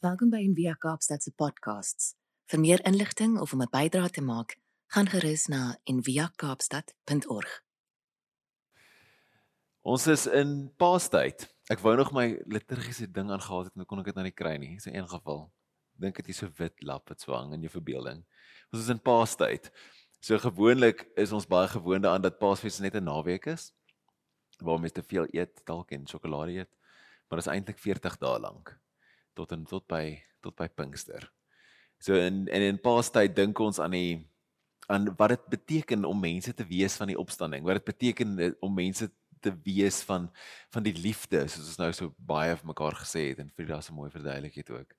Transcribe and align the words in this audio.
Welkom 0.00 0.30
by 0.32 0.38
Envia 0.40 0.72
Kaapstad 0.80 1.20
se 1.20 1.28
podcasts. 1.36 2.14
Vir 2.48 2.60
meer 2.62 2.80
inligting 2.88 3.34
of 3.36 3.50
om 3.52 3.60
'n 3.60 3.68
bydrae 3.68 4.08
te 4.10 4.22
maak, 4.24 4.56
gaan 4.86 5.06
gerus 5.06 5.46
na 5.46 5.76
enviakaapstad.org. 5.84 7.60
Ons 9.80 10.06
is 10.06 10.26
in 10.26 10.72
Paastyd. 10.76 11.54
Ek 11.68 11.78
wou 11.84 11.96
nog 11.96 12.12
my 12.12 12.40
liturgiese 12.46 13.10
ding 13.10 13.30
aangehad 13.30 13.64
het, 13.64 13.74
maar 13.74 13.84
kon 13.84 13.98
ek 13.98 14.04
dit 14.04 14.14
nou 14.14 14.24
nie 14.24 14.32
kry 14.32 14.56
nie. 14.56 14.74
Dis 14.74 14.86
in 14.86 14.94
een 14.94 15.08
geval. 15.08 15.52
Dink 15.92 16.16
dit 16.16 16.28
is 16.28 16.36
so 16.36 16.48
wit 16.56 16.82
lap 16.82 17.08
wat 17.08 17.20
swang 17.20 17.52
in 17.52 17.60
jou 17.60 17.70
verbeelding. 17.70 18.24
Ons 18.72 18.82
is 18.82 18.88
in 18.88 19.02
Paastyd. 19.02 19.70
So 20.20 20.38
gewoonlik 20.38 21.10
is 21.14 21.32
ons 21.32 21.46
baie 21.46 21.68
gewoond 21.68 22.06
aan 22.06 22.22
dat 22.22 22.38
Paasfees 22.38 22.80
net 22.80 22.94
'n 22.94 23.04
naweek 23.04 23.46
is 23.46 23.74
waar 24.60 24.80
mense 24.80 24.94
te 24.94 25.02
veel 25.02 25.26
eet, 25.30 25.60
dalk 25.66 25.90
en 25.90 26.06
sjokolade 26.06 26.52
eet. 26.52 26.76
Maar 27.28 27.38
dit 27.38 27.46
is 27.46 27.52
eintlik 27.52 27.78
40 27.78 28.16
dae 28.16 28.38
lank 28.40 28.80
tot 29.34 29.52
en 29.52 29.64
tot 29.68 29.86
by 29.90 30.18
tot 30.40 30.56
by 30.56 30.68
Pinkster. 30.68 31.26
So 32.00 32.16
in 32.16 32.46
en 32.48 32.62
in 32.62 32.80
Paastyd 32.80 33.36
dink 33.36 33.58
ons 33.60 33.80
aan 33.80 33.96
die 33.96 34.26
aan 34.90 35.10
wat 35.16 35.36
dit 35.36 35.48
beteken 35.54 36.04
om 36.04 36.20
mense 36.20 36.54
te 36.54 36.66
wees 36.66 36.96
van 36.98 37.12
die 37.12 37.18
opstanding. 37.18 37.64
Wat 37.64 37.78
dit 37.78 37.90
beteken 37.92 38.38
eh, 38.38 38.52
om 38.60 38.74
mense 38.74 39.10
te 39.40 39.52
wees 39.64 40.02
van 40.08 40.30
van 40.70 40.82
die 40.86 40.94
liefde, 40.96 41.44
soos 41.48 41.72
ons 41.72 41.80
nou 41.80 41.92
so 41.96 42.14
baie 42.16 42.56
vir 42.56 42.72
mekaar 42.72 42.96
gesê 43.02 43.30
het 43.30 43.42
en 43.42 43.52
Frida 43.54 43.80
se 43.80 43.94
mooi 43.94 44.10
verduidelik 44.10 44.60
het 44.62 44.70
ook. 44.70 44.96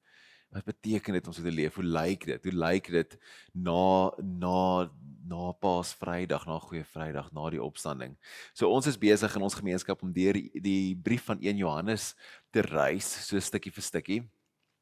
Wat 0.52 0.68
beteken 0.68 1.16
dit 1.16 1.28
om 1.28 1.34
so 1.34 1.44
te 1.44 1.52
leef? 1.52 1.78
Hoe 1.80 1.86
lyk 1.88 2.26
dit? 2.28 2.44
Hoe 2.44 2.54
lyk 2.54 2.90
dit 2.92 3.18
na 3.56 4.12
na 4.20 4.92
na 5.32 5.52
Paasvrydag, 5.64 6.44
na 6.46 6.58
Goeie 6.60 6.84
Vrydag, 6.84 7.30
na 7.32 7.50
die 7.54 7.62
opstanding? 7.64 8.18
So 8.54 8.68
ons 8.68 8.90
is 8.90 9.00
besig 9.00 9.36
in 9.38 9.46
ons 9.48 9.56
gemeenskap 9.56 10.04
om 10.04 10.12
deur 10.12 10.36
die, 10.36 10.50
die 10.60 10.96
brief 11.00 11.30
van 11.30 11.40
1 11.40 11.62
Johannes 11.62 12.12
te 12.52 12.66
reis, 12.68 13.08
so 13.30 13.40
stukkie 13.40 13.72
vir 13.72 13.86
stukkie. 13.86 14.20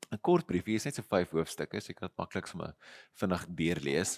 'n 0.09 0.17
Kort 0.25 0.47
briefie, 0.49 0.79
is 0.79 0.87
net 0.87 0.97
so 0.97 1.05
5 1.05 1.35
hoofstukke, 1.37 1.77
so 1.77 1.91
ek 1.93 1.99
kan 1.99 2.09
dit 2.09 2.17
maklik 2.17 2.47
sommer 2.49 2.73
vinnig 3.21 3.45
deurlees. 3.53 4.17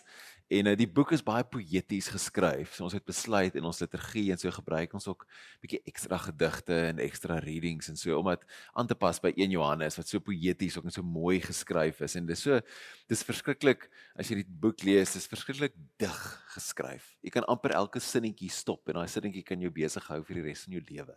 En 0.51 0.67
uh, 0.67 0.73
die 0.75 0.87
boek 0.89 1.13
is 1.15 1.21
baie 1.23 1.45
poëties 1.47 2.09
geskryf. 2.11 2.73
So 2.75 2.83
ons 2.83 2.95
het 2.97 3.05
besluit 3.07 3.55
in 3.55 3.67
ons 3.67 3.77
liturgie 3.79 4.25
en 4.33 4.39
so 4.39 4.51
gebruik 4.51 4.91
ons 4.97 5.07
ook 5.07 5.23
bietjie 5.63 5.79
ekstra 5.87 6.17
gedigte 6.19 6.75
en 6.89 6.99
ekstra 6.99 7.37
readings 7.39 7.87
en 7.87 7.99
so 7.99 8.17
om 8.19 8.27
dit 8.33 8.43
aan 8.75 8.89
te 8.89 8.97
pas 8.99 9.21
by 9.23 9.31
1 9.31 9.55
Johannes 9.55 9.95
wat 9.95 10.11
so 10.11 10.19
poëties 10.19 10.75
ook 10.75 10.89
en 10.91 10.95
so 10.97 11.07
mooi 11.07 11.37
geskryf 11.45 12.01
is. 12.03 12.17
En 12.19 12.27
dis 12.27 12.43
so 12.43 12.59
dis 13.07 13.23
verskriklik 13.29 13.87
as 14.19 14.33
jy 14.33 14.41
die 14.41 14.59
boek 14.65 14.83
lees, 14.83 15.15
dis 15.15 15.29
verskriklik 15.31 15.77
dig 16.01 16.19
geskryf. 16.57 17.13
Jy 17.23 17.31
kan 17.37 17.47
amper 17.47 17.77
elke 17.79 18.03
sinnetjie 18.03 18.51
stop 18.51 18.91
en 18.91 18.99
daai 18.99 19.07
sinnetjie 19.13 19.47
kan 19.47 19.63
jou 19.63 19.71
besig 19.71 20.11
hou 20.11 20.19
vir 20.19 20.41
die 20.41 20.45
res 20.49 20.65
van 20.67 20.75
jou 20.75 20.83
lewe. 20.91 21.15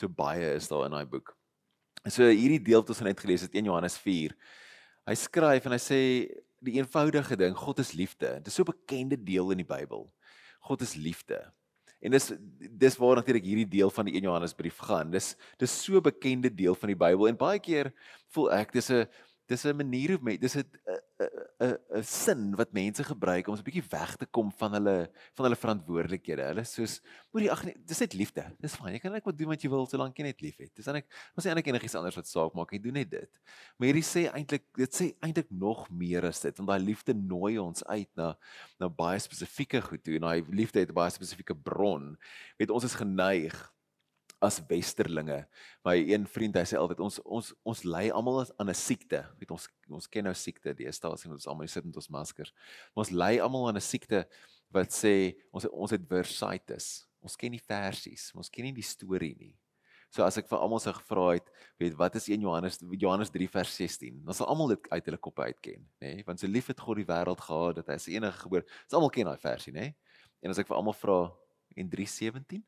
So 0.00 0.08
baie 0.08 0.54
is 0.56 0.72
daar 0.72 0.88
in 0.88 0.96
daai 0.96 1.04
boek. 1.04 1.36
So 2.08 2.24
hierdie 2.24 2.62
deel 2.64 2.80
wat 2.80 2.96
ons 2.96 3.04
net 3.04 3.20
gelees 3.20 3.44
het 3.44 3.52
1 3.52 3.68
Johannes 3.68 4.00
4. 4.00 4.32
Hy 5.06 5.20
skryf 5.28 5.68
en 5.68 5.76
hy 5.76 5.82
sê 5.82 6.02
die 6.60 6.78
eenvoudige 6.80 7.36
ding, 7.36 7.56
God 7.56 7.78
is 7.78 7.92
liefde. 7.92 8.38
Dit 8.40 8.46
is 8.46 8.54
so 8.54 8.62
'n 8.62 8.72
bekende 8.72 9.16
deel 9.22 9.50
in 9.50 9.58
die 9.58 9.66
Bybel. 9.66 10.12
God 10.60 10.80
is 10.80 10.94
liefde. 10.94 11.52
En 12.00 12.10
dis 12.10 12.32
dis 12.70 12.96
waar 12.96 13.16
natuurlik 13.16 13.44
hierdie 13.44 13.68
deel 13.68 13.90
van 13.90 14.04
die 14.04 14.14
1 14.14 14.22
Johannes 14.22 14.54
brief 14.54 14.76
gaan. 14.78 15.10
Dis 15.10 15.36
dis 15.58 15.82
so 15.84 15.96
'n 15.96 16.02
bekende 16.02 16.54
deel 16.54 16.74
van 16.74 16.88
die 16.88 16.96
Bybel 16.96 17.28
en 17.28 17.36
baie 17.36 17.58
keer 17.58 17.92
voel 18.28 18.52
ek 18.52 18.72
dis 18.72 18.90
'n 18.90 19.08
dis 19.46 19.64
'n 19.64 19.76
manier 19.76 20.16
hoe 20.16 20.22
mense 20.22 20.40
dis 20.40 20.56
'n 20.56 20.64
'n 21.18 21.78
'n 21.96 22.02
sin 22.02 22.54
wat 22.56 22.72
mense 22.72 23.04
gebruik 23.04 23.48
om 23.48 23.56
'n 23.56 23.62
bietjie 23.62 23.88
weg 23.90 24.16
te 24.16 24.26
kom 24.26 24.52
van 24.52 24.72
hulle 24.72 25.10
van 25.34 25.44
hulle 25.46 25.56
verantwoordelikhede. 25.56 26.42
Hulle 26.52 26.64
soos 26.64 27.00
moenie 27.32 27.50
ag 27.50 27.64
nee, 27.64 27.76
dis 27.86 27.98
net 27.98 28.12
liefde. 28.12 28.44
Dis 28.60 28.76
fyn. 28.76 28.92
Jy 28.92 29.00
kan 29.00 29.12
net 29.12 29.24
wat 29.24 29.38
doen 29.38 29.48
wat 29.48 29.62
jy 29.62 29.70
wil 29.70 29.86
solank 29.86 30.18
jy 30.18 30.24
net 30.24 30.40
liefhet. 30.44 30.74
Dis 30.74 30.86
eintlik 30.86 31.08
ons 31.34 31.46
sê 31.46 31.48
eintlik 31.48 31.70
enigiets 31.72 31.94
anders 31.94 32.16
wat 32.16 32.28
saak 32.28 32.54
maak. 32.54 32.72
Jy 32.72 32.82
doen 32.84 32.98
net 33.00 33.10
dit. 33.10 33.30
Maar 33.78 33.88
hierdie 33.88 34.04
sê 34.04 34.26
eintlik 34.28 34.66
dit 34.76 34.92
sê 34.92 35.14
eintlik 35.24 35.50
nog 35.50 35.88
meer 35.90 36.26
as 36.26 36.40
dit 36.40 36.56
want 36.58 36.68
daai 36.68 36.82
liefde 36.84 37.14
nooi 37.14 37.56
ons 37.58 37.84
uit 37.86 38.10
na 38.16 38.34
na 38.80 38.88
baie 38.88 39.18
spesifieke 39.18 39.80
goed 39.80 40.04
toe 40.04 40.18
en 40.18 40.28
daai 40.28 40.44
liefde 40.50 40.80
het 40.80 40.90
'n 40.90 41.00
baie 41.00 41.10
spesifieke 41.10 41.54
bron. 41.54 42.16
Weet 42.58 42.70
ons 42.70 42.84
is 42.84 42.94
geneig 42.94 43.56
as 44.46 44.60
westerlinge. 44.68 45.42
My 45.86 45.96
een 45.98 46.26
vriend, 46.30 46.56
hy 46.56 46.64
sê 46.68 46.78
altyd 46.78 47.02
ons 47.04 47.18
ons 47.24 47.52
ons 47.66 47.82
ly 47.84 48.06
almal 48.14 48.44
aan 48.56 48.70
'n 48.70 48.74
siekte. 48.74 49.24
Weet 49.40 49.50
ons 49.50 49.68
ons 49.90 50.08
ken 50.08 50.24
nou 50.24 50.34
siekte, 50.34 50.74
die 50.74 50.90
staal 50.92 51.16
sien 51.16 51.32
ons 51.32 51.46
almal 51.46 51.68
sit 51.68 51.84
met 51.84 51.96
ons 51.96 52.08
maskers. 52.08 52.52
Maar 52.94 53.04
ons 53.04 53.10
ly 53.10 53.38
almal 53.40 53.68
aan 53.68 53.76
'n 53.76 53.80
siekte 53.80 54.26
wat 54.70 54.90
sê 54.90 55.36
ons 55.52 55.66
ons 55.66 55.90
het 55.90 56.08
versitis. 56.08 57.06
Ons 57.22 57.36
ken 57.36 57.50
nie 57.50 57.62
versies, 57.62 58.32
ons 58.34 58.48
ken 58.48 58.64
nie 58.64 58.72
die 58.72 58.82
storie 58.82 59.36
nie. 59.38 59.56
So 60.10 60.22
as 60.22 60.38
ek 60.38 60.48
vir 60.48 60.58
almal 60.58 60.80
sou 60.80 60.92
gevra 60.94 61.34
het, 61.34 61.48
weet 61.78 61.96
wat 61.98 62.14
is 62.14 62.28
1 62.28 62.40
Johannes 62.40 62.78
Johannes 62.94 63.30
3 63.30 63.48
vers 63.48 63.72
16, 63.76 64.22
dan 64.24 64.34
sal 64.34 64.46
almal 64.46 64.68
dit 64.68 64.88
uit 64.92 65.04
hulle 65.04 65.18
koppe 65.18 65.42
uitken, 65.42 65.82
nê? 66.00 66.14
Nee? 66.14 66.24
Want 66.24 66.40
so 66.40 66.46
lief 66.46 66.70
het 66.70 66.80
God 66.80 66.96
die 66.96 67.08
wêreld 67.08 67.40
gehad 67.40 67.80
dat 67.80 67.90
hy 67.90 67.98
sy 67.98 68.14
enige 68.14 68.38
gebore, 68.44 68.64
ons 68.86 68.96
almal 68.96 69.10
ken 69.10 69.26
daai 69.26 69.42
versie, 69.42 69.74
nê? 69.74 69.90
Nee? 69.90 69.96
En 70.44 70.54
as 70.54 70.60
ek 70.62 70.70
vir 70.70 70.78
almal 70.78 70.94
vra 70.96 71.18
en 71.76 71.90
3:17 71.90 72.62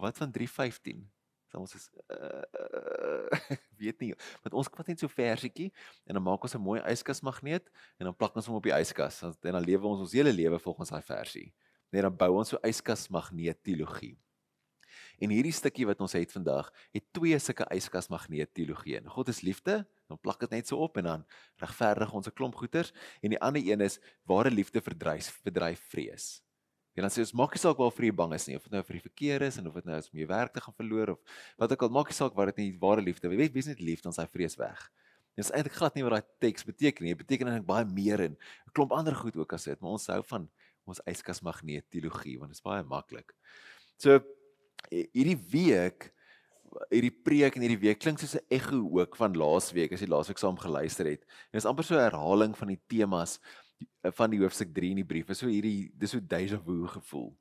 wat 0.00 0.18
van 0.18 0.32
315? 0.32 1.04
Dan 1.50 1.60
ons 1.60 1.74
is 1.74 1.88
uh, 2.10 2.42
uh, 2.60 3.56
weet 3.82 4.00
nie, 4.02 4.12
want 4.42 4.56
ons 4.60 4.68
kwat 4.68 4.90
net 4.90 5.00
so 5.00 5.08
versietjie 5.08 5.70
en 6.04 6.18
dan 6.18 6.24
maak 6.24 6.42
ons 6.42 6.56
'n 6.56 6.60
mooi 6.60 6.80
yskasmagneet 6.82 7.70
en 7.98 8.10
dan 8.10 8.16
plak 8.16 8.36
ons 8.36 8.46
hom 8.50 8.58
op 8.58 8.66
die 8.66 8.74
yskas 8.74 9.22
en 9.22 9.32
dan 9.40 9.64
lewe 9.64 9.86
ons 9.86 10.02
ons 10.04 10.12
hele 10.12 10.32
lewe 10.32 10.58
volgens 10.58 10.90
daai 10.90 11.02
versie. 11.02 11.54
Net 11.94 12.02
dan 12.02 12.16
bou 12.16 12.32
ons 12.36 12.48
so 12.48 12.58
yskasmagneet 12.66 13.62
teologie. 13.62 14.16
En 15.22 15.32
hierdie 15.32 15.54
stukkie 15.54 15.86
wat 15.88 16.00
ons 16.04 16.12
het 16.12 16.32
vandag, 16.32 16.68
het 16.92 17.04
twee 17.16 17.38
sulke 17.40 17.64
yskasmagneet 17.72 18.52
teologie. 18.52 19.00
God 19.08 19.28
is 19.32 19.40
liefde, 19.40 19.86
dan 20.10 20.20
plak 20.20 20.40
dit 20.44 20.50
net 20.50 20.68
so 20.68 20.82
op 20.84 20.98
en 21.00 21.08
dan 21.08 21.24
regverdig 21.62 22.12
ons 22.12 22.28
'n 22.28 22.36
klomp 22.36 22.54
goeters 22.54 22.92
en 23.22 23.30
die 23.30 23.40
ander 23.40 23.62
een 23.62 23.80
is 23.80 23.98
ware 24.24 24.50
liefde 24.50 24.80
verdryf 24.80 25.40
verdryf 25.42 25.80
vrees. 25.88 26.45
En 26.96 27.04
dan 27.04 27.12
sê 27.12 27.20
ons 27.20 27.34
maak 27.36 27.52
nie 27.52 27.60
saak 27.60 27.76
waarvoor 27.76 28.06
jy 28.08 28.12
bang 28.16 28.34
is 28.34 28.46
nie, 28.48 28.56
of 28.56 28.64
dit 28.64 28.72
nou 28.72 28.82
vir 28.88 28.96
die 28.96 29.04
verkeer 29.04 29.42
is 29.44 29.58
en 29.60 29.66
of 29.68 29.74
dit 29.76 29.88
nou 29.88 29.98
is 30.00 30.08
om 30.08 30.20
jou 30.22 30.28
werk 30.30 30.54
te 30.54 30.62
gaan 30.64 30.76
verloor 30.78 31.12
of 31.12 31.42
wat 31.60 31.74
ook 31.74 31.82
al, 31.84 31.92
maak 31.92 32.12
nie 32.12 32.16
saak 32.16 32.38
wat 32.38 32.54
dit 32.54 32.62
nie 32.62 32.70
ware 32.80 33.04
liefde. 33.04 33.28
Weet, 33.28 33.52
wees 33.52 33.68
net 33.68 33.82
lief 33.84 34.04
dan 34.04 34.16
sy 34.16 34.24
vrees 34.32 34.56
weg. 34.56 34.86
Dit 35.36 35.44
is 35.44 35.52
eintlik 35.52 35.76
glad 35.76 35.98
nie 35.98 36.06
wat 36.06 36.16
daai 36.16 36.30
teks 36.46 36.64
beteken 36.64 37.04
nie. 37.04 37.12
Dit 37.12 37.26
beteken 37.26 37.52
eintlik 37.52 37.68
baie 37.68 37.84
meer 37.84 38.24
en 38.24 38.32
'n 38.32 38.72
klomp 38.72 38.96
ander 38.96 39.14
goed 39.14 39.36
ook 39.36 39.52
as 39.52 39.68
dit, 39.68 39.80
maar 39.80 39.92
ons 40.00 40.08
hou 40.08 40.22
van 40.32 40.48
ons 40.86 41.00
yskasmagneet 41.06 41.84
teologie 41.90 42.38
want 42.38 42.50
dit 42.54 42.56
is 42.56 42.64
baie 42.64 42.82
maklik. 42.82 43.34
So 43.98 44.20
hierdie 44.90 45.36
week 45.52 46.12
hierdie 46.90 47.12
preek 47.24 47.56
en 47.56 47.64
hierdie 47.64 47.80
week 47.80 48.00
klink 48.00 48.20
soos 48.20 48.36
'n 48.36 48.46
ekko 48.50 48.80
ook 49.00 49.16
van 49.16 49.36
laasweek 49.36 49.92
as 49.92 50.00
jy 50.00 50.08
laasweek 50.08 50.38
saam 50.38 50.56
geluister 50.56 51.06
het. 51.06 51.22
En 51.22 51.58
dit 51.58 51.62
is 51.62 51.68
amper 51.68 51.84
so 51.84 51.94
'n 51.94 52.10
herhaling 52.10 52.56
van 52.56 52.68
die 52.68 52.80
temas 52.88 53.38
van 54.16 54.30
die 54.30 54.40
hoofstuk 54.40 54.72
3 54.74 54.94
in 54.94 55.02
die 55.02 55.08
brief 55.08 55.30
is 55.32 55.42
so 55.42 55.50
hierdie 55.50 55.90
dis 55.98 56.14
so 56.14 56.20
deja 56.20 56.58
vu 56.62 56.84
gevoel 56.90 57.32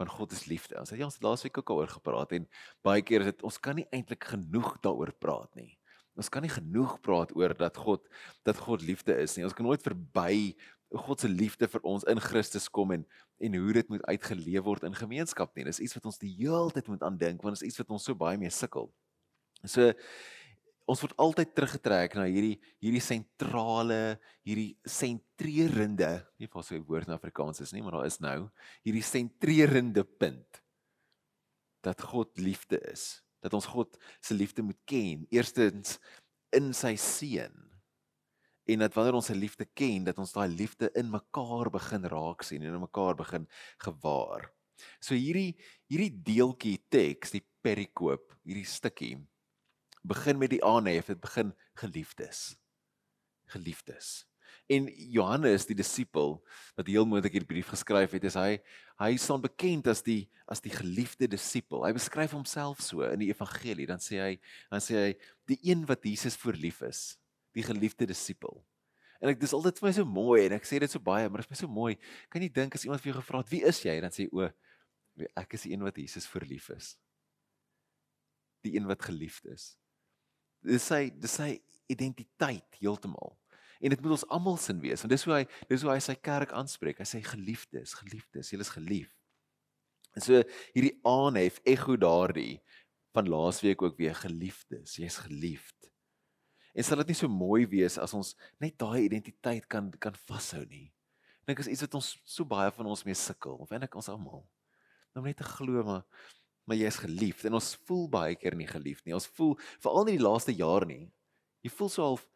van 0.00 0.08
God 0.08 0.32
is 0.32 0.46
liefde. 0.48 0.78
Ons 0.80 0.92
het 0.92 1.00
ja 1.00 1.08
ons 1.08 1.20
laasweek 1.20 1.58
ook 1.60 1.72
daaroor 1.72 1.92
gepraat 1.92 2.32
en 2.38 2.46
baie 2.86 3.02
keer 3.04 3.24
is 3.24 3.32
dit 3.32 3.44
ons 3.46 3.60
kan 3.60 3.76
nie 3.76 3.88
eintlik 3.92 4.24
genoeg 4.32 4.76
daaroor 4.84 5.12
praat 5.20 5.52
nie. 5.58 5.74
Ons 6.18 6.30
kan 6.32 6.44
nie 6.44 6.52
genoeg 6.52 6.98
praat 7.04 7.32
oor 7.36 7.54
dat 7.56 7.76
God 7.80 8.06
dat 8.48 8.60
God 8.60 8.84
liefde 8.84 9.16
is 9.20 9.36
nie. 9.36 9.44
Ons 9.44 9.56
kan 9.56 9.66
nooit 9.68 9.84
verby 9.84 10.56
God 10.90 11.22
se 11.22 11.28
liefde 11.30 11.68
vir 11.70 11.84
ons 11.86 12.04
in 12.10 12.18
Christus 12.20 12.68
kom 12.68 12.96
en 12.96 13.04
en 13.40 13.54
hoe 13.56 13.72
dit 13.72 13.88
moet 13.88 14.02
uitgeleef 14.04 14.64
word 14.66 14.82
in 14.84 14.96
gemeenskap 14.96 15.54
nie. 15.56 15.64
Dis 15.64 15.80
iets 15.80 15.96
wat 15.96 16.10
ons 16.10 16.18
die 16.20 16.32
hele 16.42 16.72
tyd 16.74 16.90
moet 16.92 17.04
aandink 17.06 17.44
want 17.44 17.56
dit 17.56 17.62
is 17.62 17.70
iets 17.70 17.80
wat 17.80 17.94
ons 17.96 18.08
so 18.08 18.16
baie 18.18 18.40
mee 18.40 18.52
sukkel. 18.52 18.90
So 19.64 19.92
ons 20.90 21.02
word 21.04 21.14
altyd 21.22 21.52
teruggetrek 21.54 22.16
na 22.18 22.26
hierdie 22.26 22.56
hierdie 22.82 23.02
sentrale, 23.04 24.18
hierdie 24.46 24.74
sentrerende, 24.82 26.10
nie 26.40 26.48
of 26.50 26.66
so 26.66 26.74
'n 26.74 26.86
woord 26.88 27.08
in 27.08 27.14
Afrikaans 27.14 27.60
is 27.60 27.72
nie, 27.72 27.82
maar 27.82 27.92
daar 27.92 28.06
is 28.06 28.20
nou 28.20 28.50
hierdie 28.84 29.04
sentrerende 29.06 30.04
punt 30.04 30.62
dat 31.82 32.00
God 32.02 32.38
liefde 32.38 32.80
is, 32.90 33.22
dat 33.40 33.54
ons 33.54 33.66
God 33.66 33.96
se 34.20 34.34
liefde 34.34 34.62
moet 34.62 34.80
ken, 34.84 35.26
eerstens 35.30 35.98
in 36.52 36.74
sy 36.74 36.96
seun. 36.96 37.54
En 38.66 38.78
dat 38.78 38.94
wanneer 38.94 39.14
ons 39.14 39.26
sy 39.26 39.34
liefde 39.34 39.64
ken, 39.64 40.04
dat 40.04 40.18
ons 40.18 40.32
daai 40.32 40.48
liefde 40.48 40.90
in 40.94 41.10
mekaar 41.10 41.70
begin 41.70 42.04
raak 42.04 42.42
sien 42.42 42.62
en 42.62 42.74
in 42.74 42.84
mekaar 42.84 43.16
begin 43.16 43.46
gewaar. 43.78 44.50
So 45.00 45.14
hierdie 45.14 45.56
hierdie 45.88 46.12
deeltjie 46.12 46.78
teks, 46.88 47.32
die 47.34 47.44
perikoop, 47.62 48.34
hierdie 48.44 48.68
stukkie 48.68 49.16
begin 50.00 50.38
met 50.38 50.50
die 50.50 50.64
aanhef, 50.64 51.10
dit 51.12 51.20
begin 51.20 51.52
geliefdes. 51.78 52.56
Geliefdes. 53.52 54.24
En 54.70 54.86
Johannes 55.10 55.66
die 55.66 55.74
disipel 55.74 56.36
wat 56.78 56.86
heel 56.86 57.06
moontlik 57.08 57.34
hierdie 57.34 57.50
brief 57.50 57.72
geskryf 57.72 58.14
het, 58.14 58.24
is 58.28 58.38
hy 58.38 58.60
hy 59.00 59.14
staan 59.18 59.42
bekend 59.42 59.88
as 59.90 60.02
die 60.06 60.28
as 60.50 60.62
die 60.62 60.72
geliefde 60.72 61.28
disipel. 61.30 61.82
Hy 61.86 61.92
beskryf 61.96 62.34
homself 62.36 62.82
so 62.84 63.02
in 63.06 63.22
die 63.22 63.30
evangelie, 63.32 63.88
dan 63.90 64.02
sê 64.02 64.20
hy 64.20 64.32
dan 64.70 64.82
sê 64.84 64.98
hy 64.98 65.10
die 65.50 65.58
een 65.72 65.82
wat 65.90 66.06
Jesus 66.06 66.38
voor 66.38 66.58
lief 66.58 66.82
is, 66.86 67.16
die 67.56 67.66
geliefde 67.66 68.06
disipel. 68.10 68.60
En 69.20 69.32
ek 69.32 69.40
dis 69.42 69.52
altyd 69.56 69.80
vir 69.80 69.88
my 69.88 69.94
so 69.98 70.08
mooi 70.08 70.38
en 70.46 70.56
ek 70.56 70.68
sê 70.68 70.78
dit 70.80 70.90
so 70.92 71.02
baie, 71.02 71.28
maar 71.28 71.42
dit 71.42 71.50
is 71.50 71.52
my 71.52 71.60
so 71.60 71.70
mooi. 71.70 71.92
Kan 72.32 72.44
jy 72.44 72.52
dink 72.54 72.76
as 72.76 72.86
iemand 72.86 73.02
vir 73.02 73.12
jou 73.12 73.18
gevra 73.20 73.42
het, 73.42 73.50
"Wie 73.50 73.64
is 73.66 73.82
jy?" 73.84 74.00
dan 74.00 74.10
sê 74.10 74.24
jy, 74.24 74.30
"O, 74.32 74.50
ek 75.36 75.54
is 75.54 75.62
die 75.62 75.72
een 75.72 75.82
wat 75.82 75.96
Jesus 75.96 76.26
voor 76.26 76.46
lief 76.46 76.70
is." 76.70 76.96
Die 78.62 78.76
een 78.76 78.86
wat 78.86 79.02
geliefd 79.02 79.46
is 79.46 79.76
dis 80.66 80.86
sy 80.90 81.08
dis 81.16 81.36
sy 81.40 81.52
identiteit 81.90 82.80
heeltemal. 82.80 83.36
En 83.80 83.92
dit 83.94 84.02
moet 84.04 84.12
ons 84.12 84.26
almal 84.28 84.58
sin 84.60 84.80
wees, 84.82 85.00
want 85.00 85.12
dis 85.12 85.24
hoe 85.24 85.38
hy 85.38 85.44
dis 85.70 85.82
hoe 85.84 85.92
hy 85.94 86.00
sy 86.04 86.14
kerk 86.20 86.52
aanspreek. 86.56 87.00
Hy 87.00 87.08
sê 87.08 87.22
geliefdes, 87.24 87.96
geliefdes, 88.02 88.52
julle 88.52 88.66
is 88.66 88.74
geliefd. 88.74 89.16
En 90.18 90.24
so 90.24 90.42
hierdie 90.74 90.96
aanhef 91.06 91.60
ekho 91.68 91.96
daardie 92.00 92.58
van 93.14 93.30
laasweek 93.30 93.82
ook 93.82 93.98
weer 93.98 94.14
geliefdes, 94.14 94.98
jy's 95.00 95.18
geliefd. 95.24 95.90
En 96.74 96.86
sal 96.86 97.00
dit 97.02 97.10
nie 97.10 97.18
so 97.18 97.30
mooi 97.30 97.64
wees 97.70 97.96
as 97.98 98.14
ons 98.14 98.34
net 98.62 98.76
daai 98.78 99.06
identiteit 99.06 99.66
kan 99.70 99.90
kan 100.02 100.14
vashou 100.28 100.62
nie. 100.68 100.90
Dink 101.48 101.62
is 101.62 101.70
iets 101.72 101.82
wat 101.86 101.96
ons 101.98 102.12
so 102.28 102.46
baie 102.46 102.70
van 102.76 102.90
ons 102.90 103.02
mee 103.06 103.16
sukkel, 103.18 103.56
of 103.58 103.72
eintlik 103.72 103.96
ons 103.98 104.10
almal. 104.12 104.44
Om 105.18 105.26
net 105.26 105.40
te 105.40 105.46
glo 105.46 105.82
maar 105.82 106.04
maar 106.70 106.78
jy 106.78 106.86
is 106.86 107.00
geliefd 107.02 107.48
en 107.48 107.58
ons 107.58 107.72
voel 107.88 108.04
baie 108.12 108.36
keer 108.38 108.54
nie 108.54 108.68
geliefd 108.70 109.02
nie. 109.02 109.16
Ons 109.16 109.26
voel 109.34 109.56
veral 109.82 110.04
in 110.06 110.20
die 110.20 110.22
laaste 110.22 110.54
jaar 110.54 110.86
nie. 110.86 111.08
Jy 111.66 111.72
voel 111.74 111.90
so 111.90 112.04
half 112.06 112.28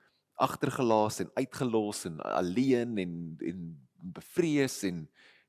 agtergelaat 0.43 1.21
en 1.23 1.31
uitgelos 1.39 2.03
en 2.11 2.19
alleen 2.35 2.99
en 2.99 3.15
en 3.53 3.61
bevrees 4.17 4.81
en 4.89 5.05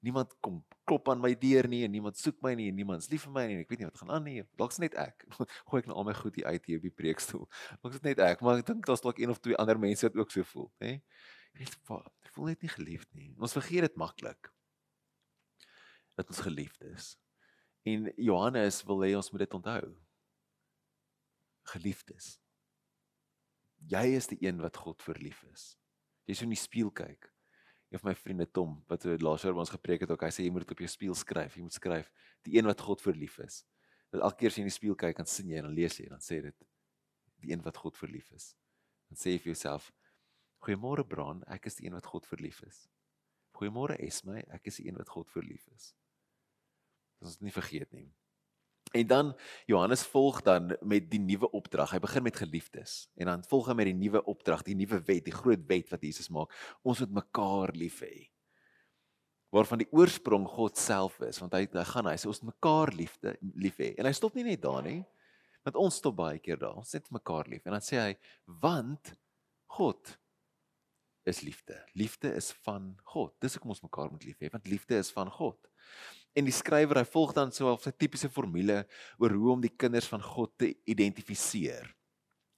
niemand 0.06 0.36
kom 0.46 0.62
klop 0.86 1.10
aan 1.10 1.24
my 1.24 1.34
deur 1.42 1.66
nie 1.68 1.82
en 1.88 1.92
niemand 1.96 2.20
soek 2.22 2.38
my 2.46 2.54
nie 2.56 2.70
en 2.70 2.78
niemand's 2.78 3.10
lief 3.10 3.26
vir 3.26 3.34
my 3.34 3.48
nie 3.50 3.58
en 3.58 3.64
ek 3.66 3.74
weet 3.74 3.82
nie 3.82 3.90
wat 3.90 3.98
gaan 4.04 4.14
aan 4.20 4.30
nie. 4.30 4.46
Dalk's 4.62 4.78
net 4.84 4.94
ek. 5.02 5.26
Gooi 5.72 5.81
ek 5.81 5.90
nou 5.90 5.98
al 5.98 6.08
my 6.12 6.16
goed 6.22 6.38
hier 6.38 6.46
uit 6.46 6.70
hier 6.70 6.78
op 6.78 6.86
die 6.86 6.94
preekstoel. 7.02 7.50
Dalk's 7.81 8.06
net 8.06 8.22
ek, 8.22 8.46
maar 8.46 8.62
ek 8.62 8.70
dink 8.70 8.86
daar's 8.86 9.02
dalk 9.02 9.20
een 9.24 9.34
of 9.34 9.42
twee 9.42 9.58
ander 9.58 9.81
mense 9.81 10.06
wat 10.06 10.22
ook 10.22 10.38
so 10.38 10.46
voel, 10.54 10.70
hè. 10.86 11.00
Ek 11.58 12.34
voel 12.38 12.52
net 12.52 12.62
nie 12.62 12.70
geliefd 12.70 13.10
nie. 13.18 13.31
Ons 13.42 13.58
vergeet 13.58 13.88
dit 13.88 13.98
maklik. 13.98 14.52
Dat 16.20 16.30
ons 16.30 16.46
geliefd 16.46 16.86
is. 16.94 17.16
En 17.86 18.10
Johannes 18.18 18.82
wil 18.88 19.06
hê 19.06 19.14
ons 19.18 19.32
moet 19.32 19.46
dit 19.46 19.54
onthou. 19.54 19.94
Geliefdes. 21.76 22.36
Jy 23.92 24.06
is 24.18 24.28
die 24.32 24.40
een 24.42 24.62
wat 24.64 24.78
God 24.82 25.04
verlief 25.06 25.44
is. 25.52 25.76
Jy 26.26 26.38
so 26.38 26.48
in 26.48 26.56
die 26.56 26.62
spieël 26.62 26.92
kyk 26.96 27.30
een 27.96 28.00
van 28.00 28.12
my 28.12 28.16
vriende 28.16 28.52
Tom 28.52 28.84
wat 28.90 29.06
so 29.06 29.16
laas 29.22 29.44
jaar 29.46 29.54
by 29.56 29.64
ons 29.64 29.74
gepreek 29.74 30.04
het 30.04 30.12
ook 30.12 30.26
hy 30.26 30.32
sê 30.34 30.46
jy 30.46 30.52
moet 30.54 30.66
dit 30.66 30.74
op 30.74 30.82
jou 30.84 30.90
spieël 30.92 31.18
skryf 31.18 31.56
jy 31.56 31.66
moet 31.66 31.78
skryf 31.78 32.10
die 32.48 32.58
een 32.58 32.68
wat 32.68 32.82
God 32.82 33.04
verlief 33.04 33.38
is 33.44 33.62
dat 34.12 34.22
elke 34.22 34.42
keer 34.42 34.52
as 34.52 34.58
jy 34.58 34.66
in 34.66 34.72
die 34.72 34.76
spieël 34.76 34.98
kyk 35.00 35.22
dan 35.22 35.30
sien 35.30 35.52
jy 35.52 35.62
en 35.62 35.70
dan 35.70 35.78
lees 35.78 36.00
jy 36.00 36.08
en 36.10 36.18
dan 36.18 36.26
sê 36.26 36.42
dit 36.44 36.66
die 37.44 37.54
een 37.54 37.64
wat 37.66 37.78
God 37.80 37.98
verlief 38.00 38.31
is 38.36 38.50
dan 39.12 39.22
sê 39.22 39.36
jy 39.36 39.44
vir 39.44 39.54
jouself 39.54 39.92
goeiemôre 40.66 41.06
Bran 41.08 41.44
ek 41.56 41.70
is 41.70 41.80
die 41.80 41.88
een 41.88 41.96
wat 41.96 42.10
God 42.10 42.28
verlief 42.28 42.64
is 42.66 42.81
goeiemôre 43.56 44.00
Esme 44.04 44.42
ek 44.58 44.72
is 44.72 44.81
die 44.81 44.90
een 44.90 45.00
wat 45.00 45.14
God 45.14 45.31
verlief 45.31 45.70
is 45.76 45.94
ons 47.25 47.42
nie 47.44 47.54
vergeet 47.54 47.92
nie 47.94 48.07
En 48.95 49.07
dan 49.07 49.38
Johannes 49.66 50.04
volg 50.04 50.42
dan 50.42 50.77
met 50.81 51.10
die 51.12 51.19
nuwe 51.19 51.50
opdrag. 51.51 51.92
Hy 51.92 52.00
begin 52.00 52.24
met 52.24 52.36
geliefdes 52.36 53.10
en 53.19 53.27
dan 53.27 53.44
volg 53.44 53.68
hy 53.68 53.75
met 53.75 53.89
die 53.89 53.98
nuwe 53.98 54.22
opdrag, 54.24 54.63
die 54.63 54.77
nuwe 54.77 55.01
wet, 55.04 55.25
die 55.25 55.36
groot 55.36 55.66
wet 55.68 55.92
wat 55.92 56.06
Jesus 56.06 56.30
maak. 56.31 56.54
Ons 56.81 57.01
moet 57.04 57.18
mekaar 57.19 57.74
lief 57.75 58.00
hê. 58.06 58.30
Waarvan 59.51 59.83
die 59.83 59.89
oorsprong 59.92 60.48
God 60.48 60.80
self 60.80 61.19
is, 61.27 61.39
want 61.44 61.54
hy 61.56 61.66
hy 61.72 61.86
gaan 61.92 62.07
hy 62.07 62.16
sê 62.19 62.31
ons 62.31 62.42
moet 62.44 62.54
mekaar 62.54 62.94
liefde 62.95 63.36
lief 63.60 63.80
hê. 63.83 63.92
En 64.00 64.07
hy 64.07 64.16
stop 64.16 64.36
nie 64.36 64.48
net 64.48 64.63
daar 64.63 64.83
nie. 64.86 65.01
Want 65.68 65.80
ons 65.81 66.00
stop 66.00 66.16
baie 66.19 66.39
keer 66.39 66.60
daar. 66.62 66.80
Ons 66.80 66.95
sê 66.95 67.01
mekaar 67.12 67.51
lief 67.51 67.66
en 67.66 67.75
dan 67.75 67.83
sê 67.83 68.00
hy 68.00 68.12
want 68.63 69.16
God 69.75 70.16
is 71.28 71.42
liefde. 71.44 71.81
Liefde 72.00 72.31
is 72.38 72.54
van 72.63 72.94
God. 73.12 73.33
Dis 73.44 73.57
hoekom 73.57 73.74
ons 73.74 73.83
mekaar 73.83 74.12
moet 74.13 74.24
lief 74.24 74.39
hê, 74.39 74.51
want 74.54 74.71
liefde 74.71 75.00
is 75.01 75.12
van 75.12 75.31
God. 75.33 75.57
En 76.36 76.44
die 76.44 76.54
skrywer 76.56 77.00
hy 77.00 77.06
volg 77.08 77.34
dan 77.34 77.52
so 77.52 77.72
'n 77.72 77.94
tipiese 77.98 78.30
formule 78.30 78.86
oor 79.18 79.32
hoe 79.32 79.52
om 79.54 79.62
die 79.62 79.76
kinders 79.76 80.08
van 80.08 80.22
God 80.22 80.58
te 80.58 80.76
identifiseer. 80.86 81.96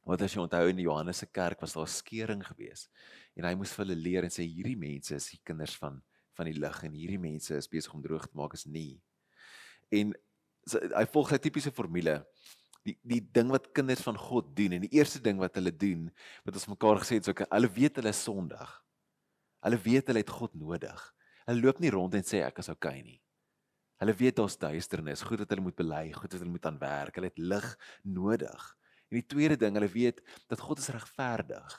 Want 0.04 0.22
as 0.22 0.34
jy 0.34 0.42
onthou 0.42 0.70
in 0.70 0.78
die 0.80 0.88
Johannes 0.88 1.20
se 1.20 1.28
kerk 1.28 1.62
was 1.62 1.74
daar 1.74 1.84
'n 1.84 2.00
skering 2.02 2.44
gewees 2.44 2.90
en 3.36 3.46
hy 3.46 3.54
moes 3.56 3.74
vir 3.74 3.86
hulle 3.86 4.02
leer 4.02 4.24
en 4.24 4.34
sê 4.34 4.44
hierdie 4.44 4.78
mense 4.78 5.16
is 5.16 5.30
die 5.30 5.42
kinders 5.44 5.76
van 5.76 6.02
van 6.38 6.46
die 6.46 6.60
lig 6.60 6.84
en 6.84 6.94
hierdie 6.94 7.20
mense 7.20 7.56
is 7.58 7.68
besig 7.68 7.94
om 7.94 8.02
droog 8.02 8.28
te 8.28 8.38
maak 8.38 8.54
is 8.54 8.66
nie. 8.66 9.02
En 9.92 10.14
so, 10.66 10.80
hy 10.80 11.06
volg 11.06 11.34
'n 11.34 11.40
tipiese 11.40 11.72
formule. 11.72 12.26
Die 12.86 12.98
die 13.04 13.22
ding 13.22 13.50
wat 13.50 13.74
kinders 13.74 14.02
van 14.02 14.18
God 14.18 14.56
doen 14.56 14.74
en 14.74 14.82
die 14.82 14.96
eerste 14.98 15.20
ding 15.20 15.38
wat 15.40 15.56
hulle 15.56 15.72
doen 15.72 16.10
wat 16.46 16.54
ons 16.54 16.68
mekaar 16.68 16.98
gesê 17.02 17.20
het 17.20 17.26
so 17.26 17.34
hulle 17.34 17.70
weet 17.74 17.96
hulle 17.96 18.10
is 18.10 18.24
sondig. 18.24 18.84
Hulle 19.62 19.78
weet 19.78 20.08
hulle 20.08 20.20
het 20.20 20.30
God 20.30 20.54
nodig. 20.56 21.14
Hulle 21.46 21.62
loop 21.62 21.80
nie 21.80 21.92
rond 21.92 22.14
en 22.16 22.24
sê 22.24 22.46
ek 22.46 22.60
is 22.60 22.70
okay 22.70 23.02
nie. 23.02 23.22
Hulle 23.98 24.14
weet 24.14 24.38
daar's 24.38 24.58
duisternis, 24.62 25.26
goed 25.26 25.42
dat 25.42 25.54
hulle 25.54 25.66
moet 25.66 25.78
bely, 25.78 26.06
goed 26.14 26.32
dat 26.32 26.42
hulle 26.44 26.54
moet 26.54 26.66
aan 26.70 26.80
werk. 26.82 27.18
Hulle 27.18 27.32
het 27.32 27.42
lig 27.42 27.68
nodig. 28.04 28.66
En 29.10 29.18
die 29.18 29.26
tweede 29.26 29.58
ding, 29.58 29.78
hulle 29.80 29.90
weet 29.90 30.22
dat 30.52 30.62
God 30.62 30.82
is 30.84 30.92
regverdig. 30.94 31.76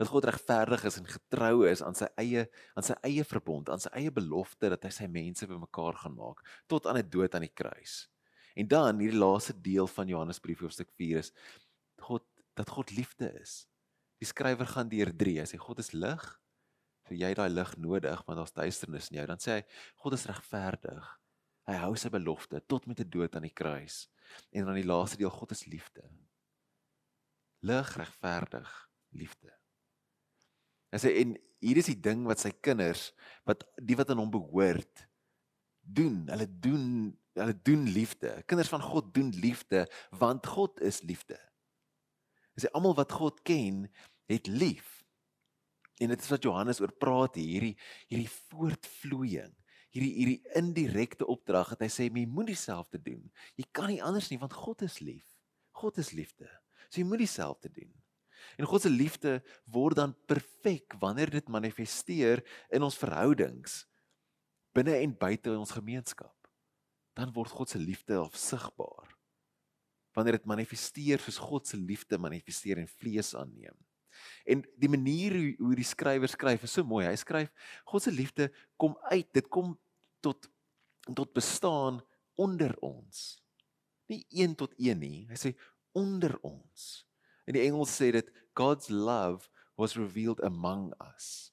Dat 0.00 0.08
God 0.10 0.24
regverdig 0.24 0.84
is 0.88 0.96
en 0.98 1.06
getrou 1.06 1.66
is 1.68 1.82
aan 1.84 1.94
sy 1.94 2.08
eie 2.18 2.46
aan 2.74 2.86
sy 2.86 2.96
eie 3.06 3.24
verbond, 3.28 3.70
aan 3.70 3.82
sy 3.82 3.92
eie 3.94 4.10
belofte 4.14 4.72
dat 4.72 4.86
hy 4.88 4.90
sy 4.94 5.06
mense 5.06 5.46
bymekaar 5.46 6.00
gaan 6.00 6.16
maak 6.16 6.40
tot 6.70 6.88
aan 6.88 6.98
die 6.98 7.10
dood 7.12 7.36
aan 7.36 7.46
die 7.46 7.54
kruis. 7.54 8.08
En 8.58 8.68
dan 8.68 8.98
hierdie 9.00 9.20
laaste 9.20 9.54
deel 9.54 9.86
van 9.88 10.08
Johannes 10.10 10.40
brief 10.42 10.64
hoofstuk 10.64 10.90
4 10.98 11.22
is 11.22 11.30
God 12.02 12.24
dat 12.58 12.72
God 12.72 12.90
liefde 12.96 13.30
is. 13.40 13.62
Die 14.20 14.28
skrywer 14.28 14.68
gaan 14.68 14.90
deur 14.92 15.12
3. 15.16 15.38
Hy 15.40 15.46
sê 15.48 15.60
God 15.60 15.80
is 15.80 15.92
lig 15.94 16.24
vir 17.12 17.20
jy 17.20 17.32
daai 17.36 17.50
lig 17.52 17.74
nodig 17.80 18.24
want 18.26 18.40
daar's 18.40 18.56
duisternis 18.56 19.10
in 19.12 19.20
jou 19.20 19.26
dan 19.28 19.42
sê 19.42 19.58
hy 19.58 19.62
God 20.04 20.16
is 20.16 20.26
regverdig. 20.30 21.08
Hy 21.68 21.78
hou 21.84 21.92
sy 21.98 22.10
belofte 22.10 22.62
tot 22.66 22.88
met 22.90 22.98
die 22.98 23.08
dood 23.08 23.36
aan 23.36 23.46
die 23.46 23.54
kruis. 23.54 24.06
En 24.50 24.66
dan 24.66 24.78
die 24.78 24.88
laaste 24.88 25.20
deel 25.20 25.30
God 25.30 25.52
is 25.54 25.66
liefde. 25.70 26.02
Lig 27.62 27.92
regverdig 28.00 28.70
liefde. 29.14 29.52
Hy 30.92 31.00
sê 31.00 31.12
en 31.20 31.36
hier 31.62 31.78
is 31.78 31.92
die 31.92 32.00
ding 32.02 32.24
wat 32.26 32.42
sy 32.42 32.50
kinders 32.64 33.10
wat 33.48 33.62
die 33.78 33.96
wat 33.98 34.10
aan 34.10 34.22
hom 34.24 34.32
behoort 34.32 35.06
doen. 35.82 36.24
Hulle 36.32 36.48
doen 36.48 36.86
hulle 37.32 37.54
doen 37.64 37.86
liefde. 37.88 38.34
Kinders 38.44 38.68
van 38.68 38.82
God 38.84 39.12
doen 39.14 39.30
liefde 39.40 39.86
want 40.20 40.48
God 40.52 40.82
is 40.84 41.00
liefde. 41.06 41.38
Hy 42.56 42.64
sê 42.64 42.72
almal 42.76 42.96
wat 42.98 43.14
God 43.16 43.40
ken 43.46 43.86
het 44.28 44.50
lief 44.50 45.01
En 46.02 46.10
dit 46.10 46.22
is 46.24 46.30
wat 46.32 46.46
Johannes 46.46 46.80
oor 46.82 46.92
praat 46.98 47.38
hier, 47.38 47.50
hierdie 47.52 47.74
hierdie 48.10 48.30
voortvloeiing, 48.50 49.52
hierdie 49.94 50.12
hierdie 50.16 50.40
indirekte 50.58 51.28
opdrag 51.30 51.74
dat 51.74 51.84
hy 51.86 51.90
sê 51.92 52.08
jy 52.08 52.26
moet 52.26 52.50
dieselfde 52.50 52.98
doen. 53.02 53.22
Jy 53.60 53.68
kan 53.70 53.90
nie 53.92 54.02
anders 54.02 54.30
nie 54.32 54.40
want 54.40 54.56
God 54.56 54.82
is 54.86 54.98
lief. 55.04 55.28
God 55.78 56.00
is 56.02 56.12
liefde. 56.16 56.48
So 56.88 57.00
jy 57.00 57.06
moet 57.08 57.22
dieselfde 57.22 57.70
doen. 57.72 57.92
En 58.58 58.68
God 58.68 58.84
se 58.84 58.90
liefde 58.90 59.38
word 59.70 59.96
dan 60.00 60.14
perfek 60.28 60.96
wanneer 61.00 61.30
dit 61.32 61.48
manifesteer 61.48 62.42
in 62.74 62.84
ons 62.84 62.98
verhoudings 62.98 63.82
binne 64.72 64.96
en 65.04 65.14
buite 65.16 65.52
ons 65.52 65.74
gemeenskap. 65.76 66.36
Dan 67.16 67.32
word 67.36 67.52
God 67.52 67.72
se 67.72 67.80
liefde 67.80 68.16
afsigbaar. 68.16 69.10
Wanneer 70.16 70.38
dit 70.40 70.48
manifesteer 70.48 71.20
soos 71.20 71.40
God 71.40 71.68
se 71.68 71.76
liefde 71.76 72.18
manifesteer 72.20 72.80
en 72.80 72.88
vlees 72.88 73.34
aanneem. 73.36 73.76
En 74.46 74.64
die 74.80 74.90
manier 74.90 75.36
hoe, 75.36 75.50
hoe 75.58 75.76
die 75.78 75.86
skrywer 75.86 76.30
skryf 76.30 76.66
is 76.66 76.74
so 76.78 76.86
mooi. 76.86 77.06
Hy 77.06 77.16
skryf 77.20 77.52
God 77.88 78.04
se 78.04 78.12
liefde 78.14 78.50
kom 78.80 78.96
uit, 79.10 79.28
dit 79.34 79.48
kom 79.52 79.76
tot 80.24 80.48
tot 81.02 81.32
bestaan 81.34 81.98
onder 82.38 82.76
ons. 82.78 83.42
Nie 84.06 84.22
een 84.30 84.54
tot 84.54 84.74
een 84.78 85.00
nie. 85.02 85.24
Hy 85.30 85.38
sê 85.38 85.50
onder 85.98 86.36
ons. 86.46 87.06
In 87.48 87.56
die 87.56 87.64
Engels 87.66 87.94
sê 87.94 88.12
dit 88.14 88.28
God's 88.54 88.90
love 88.92 89.50
was 89.80 89.96
revealed 89.98 90.42
among 90.46 90.92
us 91.14 91.50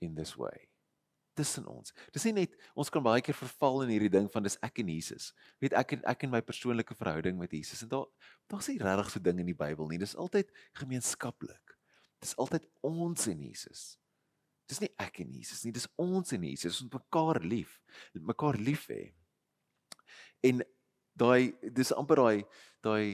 in 0.00 0.14
this 0.14 0.36
way. 0.36 0.68
Tussen 1.36 1.66
ons. 1.66 1.94
Dis 2.12 2.24
nie 2.28 2.34
net 2.42 2.56
ons 2.76 2.90
kan 2.92 3.04
baie 3.04 3.22
keer 3.24 3.36
verval 3.36 3.86
in 3.86 3.94
hierdie 3.94 4.12
ding 4.12 4.28
van 4.32 4.44
dis 4.44 4.58
ek 4.64 4.82
en 4.82 4.90
Jesus. 4.92 5.30
Weet 5.64 5.76
ek 5.78 5.96
en 5.96 6.02
ek 6.12 6.26
en 6.26 6.34
my 6.34 6.42
persoonlike 6.44 6.96
verhouding 6.98 7.38
met 7.40 7.54
Jesus 7.56 7.84
en 7.84 7.92
daar 7.92 8.08
daar's 8.52 8.68
nie 8.68 8.80
regtig 8.82 9.14
so 9.14 9.24
ding 9.24 9.40
in 9.40 9.48
die 9.48 9.56
Bybel 9.56 9.88
nie. 9.88 10.00
Dis 10.02 10.16
altyd 10.18 10.52
gemeenskaplik. 10.80 11.76
Dis 12.22 12.36
altyd 12.38 12.68
ons 12.86 13.26
en 13.28 13.42
Jesus. 13.42 13.82
Dis 14.70 14.80
nie 14.80 14.92
ek 15.02 15.20
en 15.24 15.32
Jesus 15.34 15.64
nie, 15.64 15.74
dis 15.74 15.88
ons 16.00 16.32
en 16.32 16.46
Jesus. 16.46 16.78
Ons 16.78 16.86
moet 16.86 17.00
mekaar 17.00 17.42
lief, 17.44 17.80
mekaar 18.14 18.58
lief 18.62 18.86
hê. 18.92 19.02
En 20.46 20.62
daai 21.18 21.52
dis 21.62 21.92
amper 21.94 22.22
daai 22.22 22.38
daai 22.86 23.06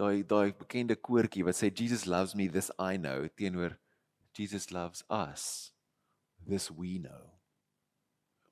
daai 0.00 0.24
daai 0.28 0.50
bekende 0.58 0.96
koortjie 1.08 1.44
wat 1.46 1.58
sê 1.58 1.70
Jesus 1.70 2.06
loves 2.06 2.34
me 2.34 2.48
this 2.48 2.70
I 2.78 2.96
know 2.96 3.28
teenoor 3.28 3.76
Jesus 4.36 4.72
loves 4.74 5.04
us 5.08 5.72
this 6.44 6.70
we 6.70 6.98
know 6.98 7.36